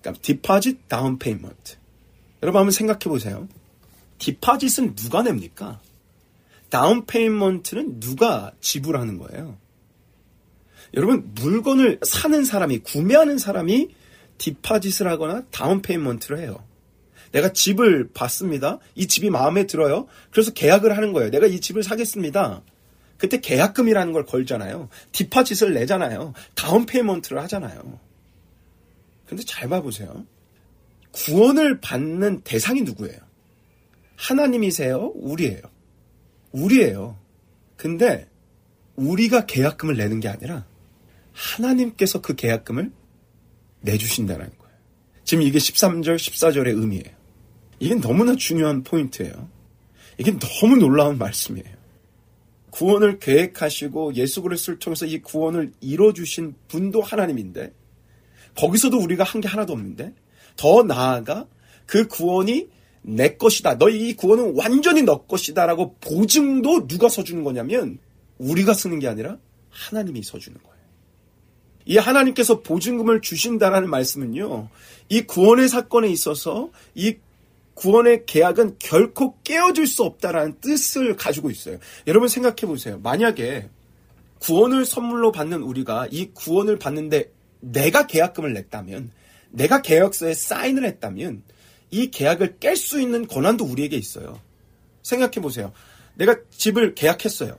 [0.00, 1.76] 그러니까 deposit down payment.
[2.42, 3.48] 여러분 한번 생각해 보세요.
[4.18, 5.80] deposit은 누가 냅니까?
[6.70, 9.58] down payment는 누가 지불하는 거예요?
[10.96, 13.94] 여러분 물건을 사는 사람이 구매하는 사람이
[14.38, 16.64] deposit을 하거나 down payment를 해요.
[17.32, 18.78] 내가 집을 봤습니다.
[18.94, 20.06] 이 집이 마음에 들어요.
[20.30, 21.30] 그래서 계약을 하는 거예요.
[21.30, 22.62] 내가 이 집을 사겠습니다.
[23.18, 24.88] 그때 계약금이라는 걸 걸잖아요.
[25.12, 26.32] deposit을 내잖아요.
[26.54, 27.98] down payment를 하잖아요.
[29.26, 30.24] 근데 잘 봐보세요.
[31.12, 33.18] 구원을 받는 대상이 누구예요?
[34.16, 35.12] 하나님이세요?
[35.14, 35.60] 우리예요.
[36.52, 37.18] 우리예요.
[37.76, 38.28] 근데
[38.96, 40.64] 우리가 계약금을 내는 게 아니라
[41.36, 42.90] 하나님께서 그 계약금을
[43.82, 44.74] 내주신다는 거예요.
[45.24, 47.14] 지금 이게 13절, 14절의 의미예요.
[47.78, 49.48] 이게 너무나 중요한 포인트예요.
[50.18, 51.76] 이게 너무 놀라운 말씀이에요.
[52.70, 57.72] 구원을 계획하시고 예수 그리스도를 통해서 이 구원을 이뤄 주신 분도 하나님인데
[58.54, 60.14] 거기서도 우리가 한 게 하나도 없는데
[60.56, 61.46] 더 나아가
[61.84, 62.68] 그 구원이
[63.02, 63.78] 내 것이다.
[63.78, 67.98] 너희 이 구원은 완전히 너 것이다라고 보증도 누가 서 주는 거냐면
[68.38, 69.38] 우리가 쓰는 게 아니라
[69.70, 70.75] 하나님이 서 주는 거예요.
[71.86, 74.68] 이 하나님께서 보증금을 주신다라는 말씀은요.
[75.08, 77.16] 이 구원의 사건에 있어서 이
[77.74, 81.78] 구원의 계약은 결코 깨어질 수 없다라는 뜻을 가지고 있어요.
[82.06, 82.98] 여러분 생각해 보세요.
[82.98, 83.68] 만약에
[84.40, 87.30] 구원을 선물로 받는 우리가 이 구원을 받는데
[87.60, 89.10] 내가 계약금을 냈다면,
[89.50, 91.42] 내가 계약서에 사인을 했다면,
[91.90, 94.40] 이 계약을 깰 수 있는 권한도 우리에게 있어요.
[95.02, 95.72] 생각해 보세요.
[96.14, 97.56] 내가 집을 계약했어요.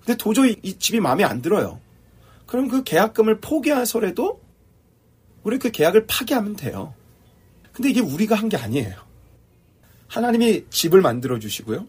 [0.00, 1.80] 근데 도저히 이 집이 마음에 안 들어요.
[2.52, 4.42] 그럼 그 계약금을 포기하서라도
[5.42, 6.94] 우리 그 계약을 파기하면 돼요.
[7.72, 8.94] 근데 이게 우리가 한 게 아니에요.
[10.06, 11.88] 하나님이 집을 만들어 주시고요.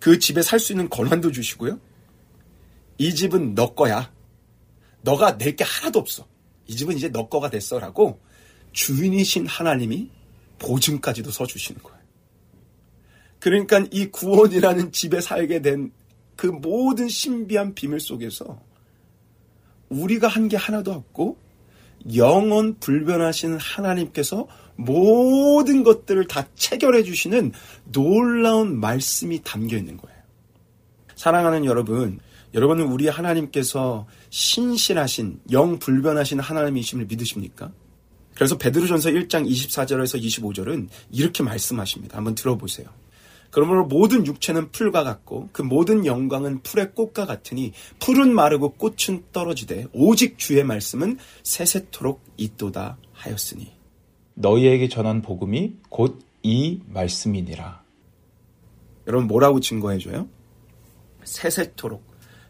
[0.00, 1.78] 그 집에 살 수 있는 권한도 주시고요.
[2.98, 4.12] 이 집은 너 거야.
[5.02, 6.26] 너가 낼 게 하나도 없어.
[6.66, 8.18] 이 집은 이제 너 거가 됐어라고
[8.72, 10.10] 주인이신 하나님이
[10.58, 12.00] 보증까지도 서 주시는 거예요.
[13.38, 15.92] 그러니까 이 구원이라는 집에 살게 된
[16.34, 18.60] 그 모든 신비한 비밀 속에서
[19.88, 21.36] 우리가 한 게 하나도 없고
[22.14, 27.52] 영원 불변하신 하나님께서 모든 것들을 다 체결해 주시는
[27.92, 30.16] 놀라운 말씀이 담겨 있는 거예요.
[31.16, 32.20] 사랑하는 여러분,
[32.54, 37.72] 여러분은 우리 하나님께서 신실하신 영 불변하신 하나님이심을 믿으십니까?
[38.34, 42.16] 그래서 베드로전서 1장 24절에서 25절은 이렇게 말씀하십니다.
[42.16, 42.86] 한번 들어보세요.
[43.50, 49.86] 그러므로 모든 육체는 풀과 같고 그 모든 영광은 풀의 꽃과 같으니 풀은 마르고 꽃은 떨어지되
[49.92, 53.72] 오직 주의 말씀은 세세토록 있도다 하였으니
[54.34, 57.82] 너희에게 전한 복음이 곧 이 말씀이니라.
[59.06, 60.28] 여러분 뭐라고 증거해 줘요?
[61.24, 62.02] 세세토록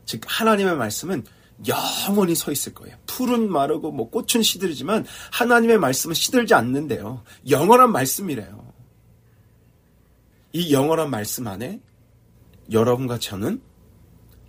[0.04, 1.24] 즉 하나님의 말씀은
[1.66, 2.96] 영원히 서 있을 거예요.
[3.06, 7.22] 풀은 마르고 뭐 꽃은 시들지만 하나님의 말씀은 시들지 않는데요.
[7.48, 8.67] 영원한 말씀이래요.
[10.52, 11.80] 이 영원한 말씀 안에
[12.70, 13.62] 여러분과 저는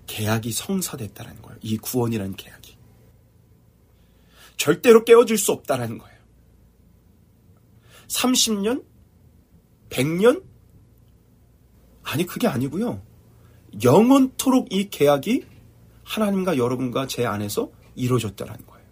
[0.08, 1.60] 계약이 성사됐다는 거예요.
[1.62, 2.78] 이 구원이라는 계약이.
[4.58, 6.20] 절대로 깨어질 수 없다는 거예요.
[8.08, 8.84] 30년?
[9.89, 10.43] 100년?
[12.04, 13.02] 아니, 그게 아니고요.
[13.84, 15.45] 영원토록 이 계약이
[16.04, 18.88] 하나님과 여러분과 제 안에서 이루어졌다는 거예요.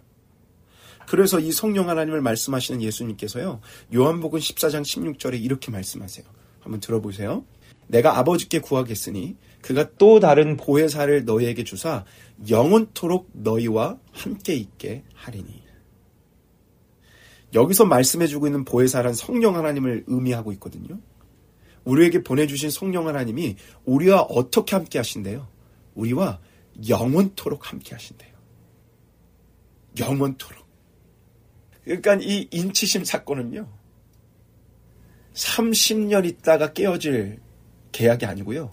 [1.06, 3.60] 그래서 이 성령 하나님을 말씀하시는 예수님께서요.
[3.94, 6.37] 요한복음 14장 16절에 이렇게 말씀하세요.
[6.68, 7.44] 한번 들어보세요.
[7.86, 12.04] 내가 아버지께 구하겠으니 그가 또 다른 보혜사를 너희에게 주사
[12.48, 15.62] 영원토록 너희와 함께 있게 하리니.
[17.54, 21.00] 여기서 말씀해주고 있는 보혜사란 성령 하나님을 의미하고 있거든요.
[21.84, 23.56] 우리에게 보내주신 성령 하나님이
[23.86, 25.48] 우리와 어떻게 함께 하신대요?
[25.94, 26.40] 우리와
[26.86, 28.36] 영원토록 함께 하신대요.
[29.98, 30.68] 영원토록.
[31.84, 33.77] 그러니까 이 인치심 사건은요.
[35.38, 37.38] 30년 있다가 깨어질
[37.92, 38.72] 계약이 아니고요.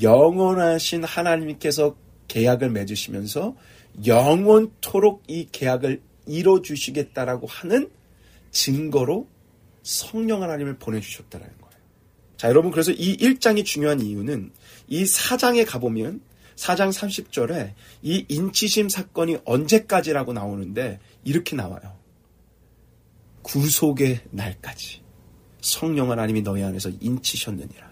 [0.00, 1.96] 영원하신 하나님께서
[2.28, 3.56] 계약을 맺으시면서
[4.06, 7.90] 영원토록 이 계약을 이뤄 주시겠다라고 하는
[8.50, 9.28] 증거로
[9.82, 11.74] 성령 하나님을 보내 주셨다는 거예요.
[12.36, 14.52] 자, 여러분, 그래서 이 1장이 중요한 이유는
[14.88, 16.20] 이 4장에 가 보면
[16.56, 21.98] 4장 30절에 이 인치심 사건이 언제까지라고 나오는데 이렇게 나와요.
[23.42, 25.03] 구속의 날까지
[25.64, 27.90] 성령 하나님이 너희 안에서 인치셨느니라.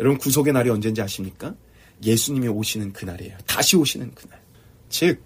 [0.00, 1.54] 여러분, 구속의 날이 언제인지 아십니까?
[2.02, 3.36] 예수님이 오시는 그날이에요.
[3.46, 4.40] 다시 오시는 그날.
[4.88, 5.22] 즉,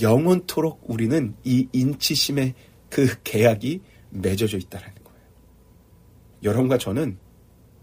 [0.00, 2.54] 영원토록 우리는 이 인치심의
[2.88, 3.80] 그 계약이
[4.10, 5.20] 맺어져 있다는 거예요.
[6.42, 7.18] 여러분과 저는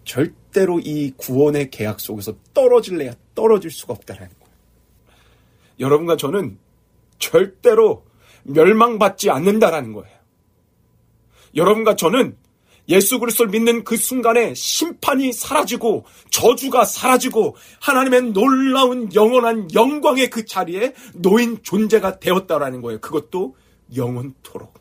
[0.03, 4.55] 절대로 이 구원의 계약 속에서 떨어질래야 떨어질 수가 없다는 거예요.
[5.79, 6.57] 여러분과 저는
[7.19, 8.05] 절대로
[8.43, 10.17] 멸망받지 않는다라는 거예요.
[11.55, 12.35] 여러분과 저는
[12.89, 20.93] 예수 그리스도를 믿는 그 순간에 심판이 사라지고 저주가 사라지고 하나님의 놀라운 영원한 영광의 그 자리에
[21.13, 22.99] 놓인 존재가 되었다라는 거예요.
[22.99, 23.55] 그것도
[23.95, 24.76] 영원토록.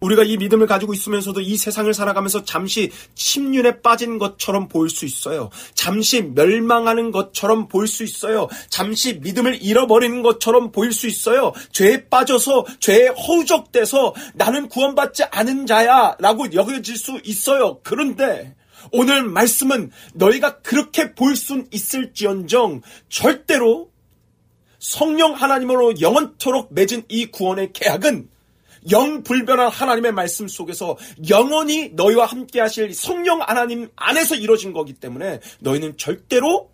[0.00, 5.50] 우리가 이 믿음을 가지고 있으면서도 이 세상을 살아가면서 잠시 침륜에 빠진 것처럼 보일 수 있어요.
[5.74, 8.48] 잠시 멸망하는 것처럼 보일 수 있어요.
[8.68, 11.52] 잠시 믿음을 잃어버리는 것처럼 보일 수 있어요.
[11.72, 17.80] 죄에 빠져서 죄에 허우적대서 나는 구원받지 않은 자야 라고 여겨질 수 있어요.
[17.82, 18.54] 그런데
[18.92, 22.80] 오늘 말씀은 너희가 그렇게 볼수 있을지언정
[23.10, 23.90] 절대로
[24.78, 28.30] 성령 하나님으로 영원토록 맺은 이 구원의 계약은
[28.90, 30.96] 영불변한 하나님의 말씀 속에서
[31.28, 36.70] 영원히 너희와 함께 하실 성령 하나님 안에서 이루어진 거기 때문에 너희는 절대로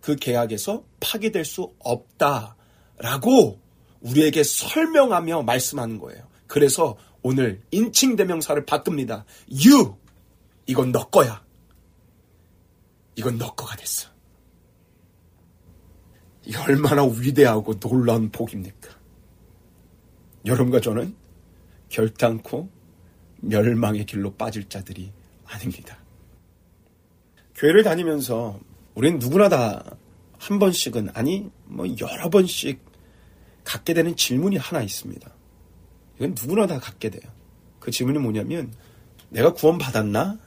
[0.00, 3.58] 그 계약에서 파기될 수 없다라고
[4.00, 6.22] 우리에게 설명하며 말씀하는 거예요.
[6.46, 9.24] 그래서 오늘 인칭 대명사를 바꿉니다.
[9.50, 9.96] you
[10.66, 11.42] 이건 너 거야.
[13.16, 14.08] 이건 너 거가 됐어.
[16.44, 18.90] 이 얼마나 위대하고 놀라운 복입니까?
[20.44, 21.16] 여러분과 저는
[21.94, 22.68] 결단코
[23.40, 25.12] 멸망의 길로 빠질 자들이
[25.44, 25.98] 아닙니다.
[27.54, 28.58] 교회를 다니면서
[28.94, 29.96] 우리는 누구나 다
[30.44, 32.78] 한 번씩은 아니 뭐 여러 번씩
[33.64, 35.30] 갖게 되는 질문이 하나 있습니다.
[36.16, 37.22] 이건 누구나 다 갖게 돼요.
[37.80, 38.74] 그 질문이 뭐냐면
[39.30, 40.38] 내가 구원 받았나?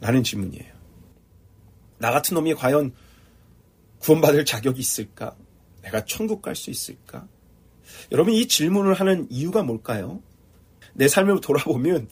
[0.00, 0.72] 라는 질문이에요.
[1.98, 2.94] 나 같은 놈이 과연
[3.98, 5.36] 구원받을 자격이 있을까?
[5.82, 7.28] 내가 천국 갈 수 있을까?
[8.10, 10.22] 여러분 이 질문을 하는 이유가 뭘까요?
[10.94, 12.08] 내 삶을 돌아보면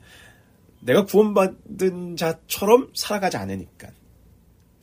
[0.81, 3.89] 내가 구원받은 자처럼 살아가지 않으니까.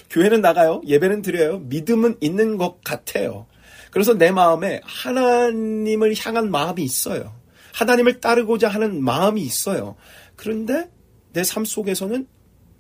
[0.10, 0.82] 교회는 나가요.
[0.86, 1.60] 예배는 드려요.
[1.60, 3.48] 믿음은 있는 것 같아요.
[3.92, 7.36] 그래서 내 마음에 하나님을 향한 마음이 있어요.
[7.74, 9.96] 하나님을 따르고자 하는 마음이 있어요.
[10.36, 10.90] 그런데
[11.34, 12.28] 내 삶 속에서는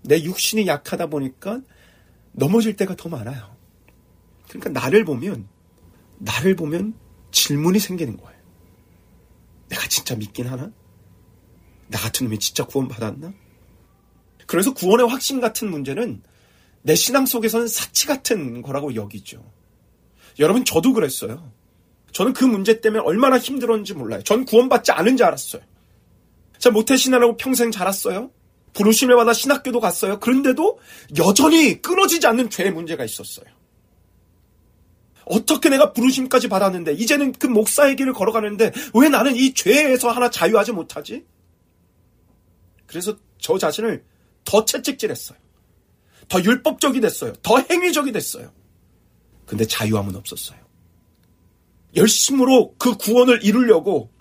[0.03, 1.61] 내 육신이 약하다 보니까
[2.31, 3.55] 넘어질 때가 더 많아요.
[4.49, 5.47] 그러니까 나를 보면,
[6.19, 6.93] 나를 보면
[7.31, 8.39] 질문이 생기는 거예요.
[9.69, 10.71] 내가 진짜 믿긴 하나?
[11.87, 13.33] 나 같은 놈이 진짜 구원받았나?
[14.45, 16.21] 그래서 구원의 확신 같은 문제는
[16.81, 19.43] 내 신앙 속에서는 사치 같은 거라고 여기죠.
[20.39, 21.51] 여러분, 저도 그랬어요.
[22.13, 24.23] 저는 그 문제 때문에 얼마나 힘들었는지 몰라요.
[24.23, 25.61] 전 구원받지 않은 줄 알았어요.
[26.59, 28.31] 제가 모태신앙하고 평생 자랐어요.
[28.73, 30.19] 부르심을 받아 신학교도 갔어요.
[30.19, 30.79] 그런데도
[31.17, 33.45] 여전히 끊어지지 않는 죄의 문제가 있었어요.
[35.25, 40.71] 어떻게 내가 부르심까지 받았는데 이제는 그 목사의 길을 걸어가는데 왜 나는 이 죄에서 하나 자유하지
[40.71, 41.25] 못하지?
[42.87, 44.03] 그래서 저 자신을
[44.45, 45.37] 더 채찍질했어요.
[46.27, 47.33] 더 율법적이 됐어요.
[47.43, 48.51] 더 행위적이 됐어요.
[49.45, 50.59] 근데 자유함은 없었어요.
[51.95, 54.11] 열심으로 그 구원을 이루려고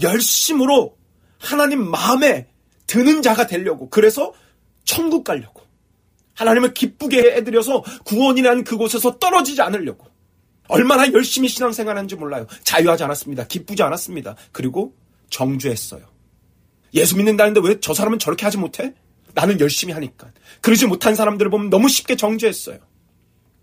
[0.00, 0.96] 열심으로
[1.38, 2.48] 하나님 마음에
[2.86, 4.32] 드는 자가 되려고 그래서
[4.84, 5.62] 천국 가려고
[6.34, 10.06] 하나님을 기쁘게 해드려서 구원이란 그곳에서 떨어지지 않으려고
[10.68, 12.46] 얼마나 열심히 신앙생활하는지 몰라요.
[12.64, 13.46] 자유하지 않았습니다.
[13.46, 14.36] 기쁘지 않았습니다.
[14.52, 14.94] 그리고
[15.30, 16.15] 정죄했어요.
[16.94, 18.94] 예수 믿는다는데 왜 저 사람은 저렇게 하지 못해?
[19.34, 20.32] 나는 열심히 하니까.
[20.62, 22.78] 그러지 못한 사람들을 보면 너무 쉽게 정죄했어요.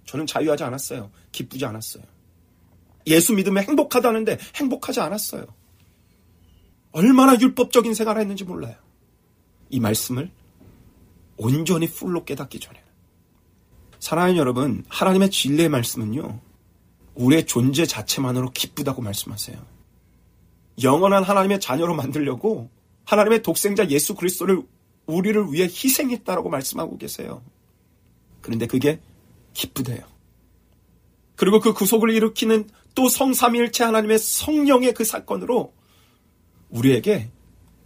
[0.06, 1.12] 저는 자유하지 않았어요.
[1.32, 2.04] 기쁘지 않았어요.
[3.08, 5.46] 예수 믿으면 행복하다는데 행복하지 않았어요.
[6.92, 8.76] 얼마나 율법적인 생활을 했는지 몰라요.
[9.70, 10.30] 이 말씀을
[11.38, 12.88] 온전히 풀로 깨닫기 전에는.
[14.00, 16.40] 사랑하는 여러분, 하나님의 진리의 말씀은요,
[17.16, 19.58] 우리의 존재 자체만으로 기쁘다고 말씀하세요.
[20.84, 22.70] 영원한 하나님의 자녀로 만들려고
[23.06, 24.62] 하나님의 독생자 예수 그리스도를
[25.06, 27.44] 우리를 위해 희생했다라고 말씀하고 계세요.
[28.42, 29.00] 그런데 그게
[29.54, 30.02] 기쁘대요.
[31.36, 35.74] 그리고 그 구속을 일으키는 또 성삼일체 하나님의 성령의 그 사건으로
[36.70, 37.30] 우리에게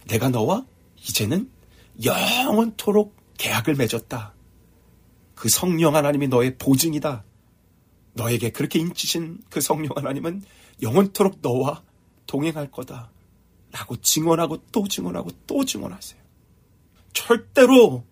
[0.06, 0.66] 내가 너와
[0.96, 1.50] 이제는
[2.04, 4.34] 영원토록 계약을 맺었다.
[5.34, 7.24] 그 성령 하나님이 너의 보증이다.
[8.14, 10.42] 너에게 그렇게 인치신 그 성령 하나님은
[10.82, 11.82] 영원토록 너와
[12.26, 13.10] 동행할 거다.
[13.72, 16.20] 라고 증언하고 또 증언하고 또 증언하세요.
[17.12, 18.04] 절대로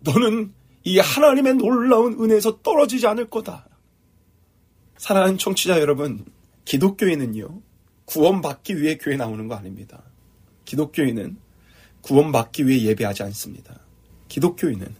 [0.00, 0.52] 너는
[0.84, 3.68] 이 하나님의 놀라운 은혜에서 떨어지지 않을 거다.
[4.96, 6.24] 사랑하는 청취자 여러분,
[6.64, 7.60] 기독교인은요,
[8.04, 10.02] 구원받기 위해 교회 나오는 거 아닙니다.
[10.64, 11.38] 기독교인은
[12.02, 13.80] 구원받기 위해 예배하지 않습니다.
[14.28, 14.94] 기독교인은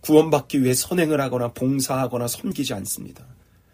[0.00, 3.24] 구원받기 위해 선행을 하거나 봉사하거나 섬기지 않습니다.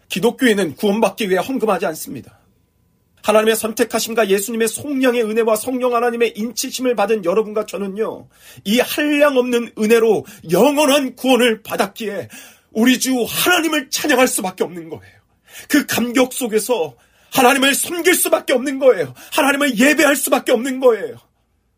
[0.09, 2.39] 기독교인은 구원받기 위해 헌금하지 않습니다.
[3.25, 8.27] 하나님의 선택하심과 예수님의 성령의 은혜와 성령 하나님의 인치심을 받은 여러분과 저는요,
[8.65, 12.29] 이 한량 없는 은혜로 영원한 구원을 받았기에
[12.71, 15.15] 우리 주 하나님을 찬양할 수밖에 없는 거예요.
[15.67, 16.95] 그 감격 속에서
[17.31, 19.15] 하나님을 섬길 수밖에 없는 거예요.
[19.33, 21.17] 하나님을 예배할 수밖에 없는 거예요.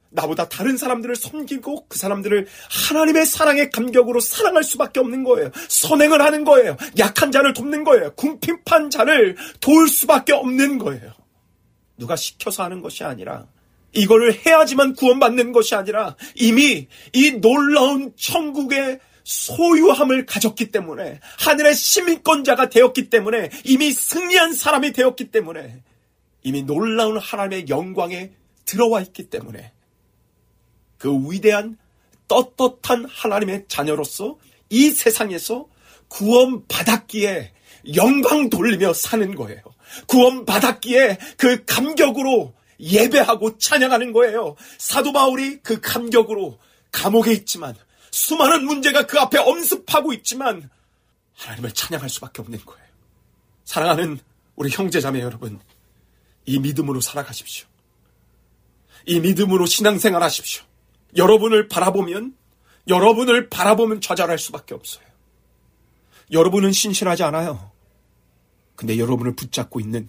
[0.10, 2.46] 나보다 다른 사람들을 섬기고 그 사람들을
[2.90, 5.52] 하나님의 사랑의 감격으로 사랑할 수밖에 없는 거예요.
[5.70, 6.76] 선행을 하는 거예요.
[7.00, 8.14] 약한 자를 돕는 거예요.
[8.16, 11.17] 궁핍한 자를 도울 수밖에 없는 거예요.
[11.98, 13.48] 누가 시켜서 하는 것이 아니라
[13.94, 23.10] 이거를 해야지만 구원받는 것이 아니라 이미 이 놀라운 천국의 소유함을 가졌기 때문에 하늘의 시민권자가 되었기
[23.10, 25.82] 때문에 이미 승리한 사람이 되었기 때문에
[26.44, 28.32] 이미 놀라운 하나님의 영광에
[28.64, 29.74] 들어와 있기 때문에
[30.98, 31.78] 그 위대한
[32.28, 34.38] 떳떳한 하나님의 자녀로서
[34.70, 35.68] 이 세상에서
[36.10, 37.52] 구원받았기에
[37.96, 39.62] 영광 돌리며 사는 거예요.
[40.06, 44.56] 구원받았기에 그 감격으로 예배하고 찬양하는 거예요.
[44.78, 46.60] 사도 바울이 그 감격으로
[46.92, 47.76] 감옥에 있지만
[48.12, 50.70] 수많은 문제가 그 앞에 엄습하고 있지만
[51.36, 52.88] 하나님을 찬양할 수밖에 없는 거예요.
[53.64, 54.20] 사랑하는
[54.56, 55.60] 우리 형제자매 여러분,
[56.46, 57.68] 이 믿음으로 살아가십시오.
[59.06, 60.64] 이 믿음으로 신앙생활 하십시오.
[61.16, 62.36] 여러분을 바라보면,
[62.88, 65.06] 여러분을 바라보면 좌절할 수밖에 없어요.
[66.32, 67.72] 여러분은 신실하지 않아요.
[68.78, 70.08] 근데 여러분을 붙잡고 있는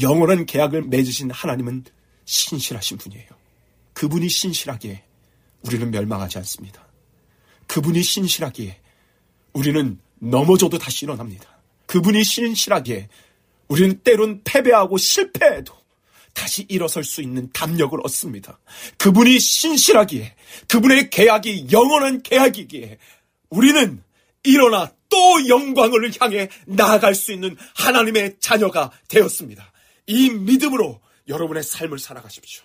[0.00, 1.84] 영원한 계약을 맺으신 하나님은
[2.24, 3.28] 신실하신 분이에요.
[3.92, 5.04] 그분이 신실하기에
[5.62, 6.84] 우리는 멸망하지 않습니다.
[7.68, 8.80] 그분이 신실하기에
[9.52, 11.46] 우리는 넘어져도 다시 일어납니다.
[11.86, 13.08] 그분이 신실하기에
[13.68, 15.74] 우리는 때론 패배하고 실패해도
[16.32, 18.58] 다시 일어설 수 있는 담력을 얻습니다.
[18.98, 20.34] 그분이 신실하기에
[20.68, 22.98] 그분의 계약이 영원한 계약이기에
[23.50, 24.02] 우리는
[24.42, 29.72] 일어나 또 영광을 향해 나아갈 수 있는 하나님의 자녀가 되었습니다.
[30.06, 32.64] 이 믿음으로 여러분의 삶을 살아가십시오.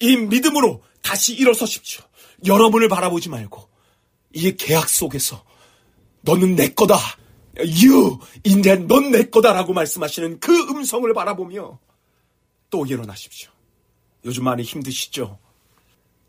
[0.00, 2.02] 이 믿음으로 다시 일어서십시오.
[2.46, 3.68] 여러분을 바라보지 말고
[4.32, 5.44] 이 계약 속에서
[6.22, 6.96] 너는 내 거다.
[7.58, 11.80] You, 이제 넌 내 거다라고 말씀하시는 그 음성을 바라보며
[12.70, 13.50] 또 일어나십시오.
[14.24, 15.38] 요즘 많이 힘드시죠?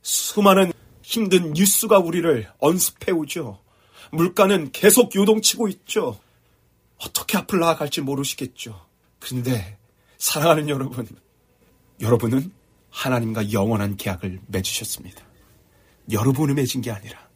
[0.02, 0.72] 수많은
[1.03, 3.61] 힘든 뉴스가 우리를 언습해오죠.
[4.11, 6.19] 물가는 계속 요동치고 있죠.
[6.98, 8.86] 어떻게 앞을 나아갈지 모르시겠죠.
[9.19, 9.77] 그런데
[10.18, 11.07] 사랑하는 여러분,
[12.02, 12.52] 여러분은
[12.90, 15.23] 하나님과 영원한 계약을 맺으셨습니다.
[16.11, 17.30] 여러분이 맺은 게 아니라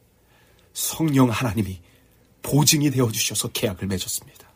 [0.74, 1.80] 성령 하나님이
[2.42, 4.50] 보증이 되어 주셔서 계약을 맺었습니다.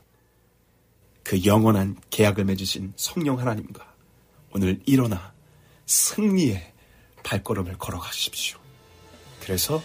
[1.23, 3.93] 그 영원한 계약을 맺으신 성령 하나님과
[4.53, 5.33] 오늘 일어나
[5.85, 6.73] 승리의
[7.23, 8.57] 발걸음을 걸어가십시오.
[9.41, 9.81] 그래서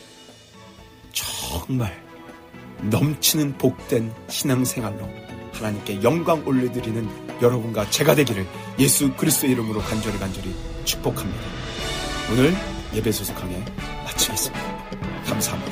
[1.12, 2.11] 정말
[2.82, 5.08] 넘치는 복된 신앙생활로
[5.52, 7.08] 하나님께 영광 올려드리는
[7.40, 8.46] 여러분과 제가 되기를
[8.78, 10.54] 예수 그리스도의 이름으로 간절히 간절히
[10.84, 11.40] 축복합니다.
[12.32, 12.54] 오늘
[12.94, 13.62] 예배 소속 강해
[14.04, 14.62] 마치겠습니다.
[15.26, 15.71] 감사합니다.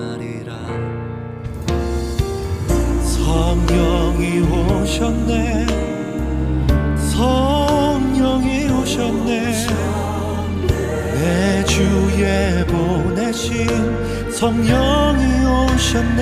[4.91, 5.65] 오셨네.
[7.13, 9.53] 성령이 오셨네.
[11.13, 16.21] 내 주에 보내신 성령이 오셨네.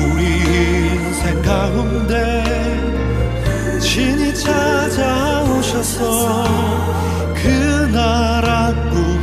[0.00, 0.22] 우리
[1.04, 2.16] 인생 가운데
[3.78, 5.98] 진이 찾아오셔서
[7.34, 9.17] 그 나라 꿈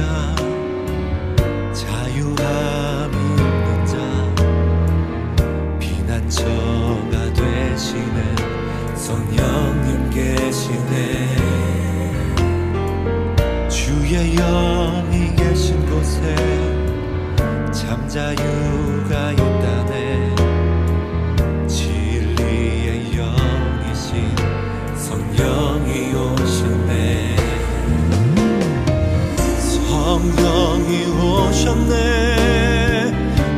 [0.00, 0.34] 자
[1.74, 3.94] 자유함이 없는 자
[5.78, 11.36] 피난처가 되시는 성령님 계시네.
[13.68, 16.34] 주의 영이 계신 곳에
[17.72, 19.49] 잠자유가 있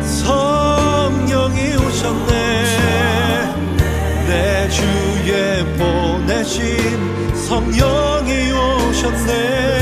[0.02, 2.32] 성령이 오셨네.
[4.26, 6.62] 내 주에 보내신
[7.34, 9.81] 성령이 오셨네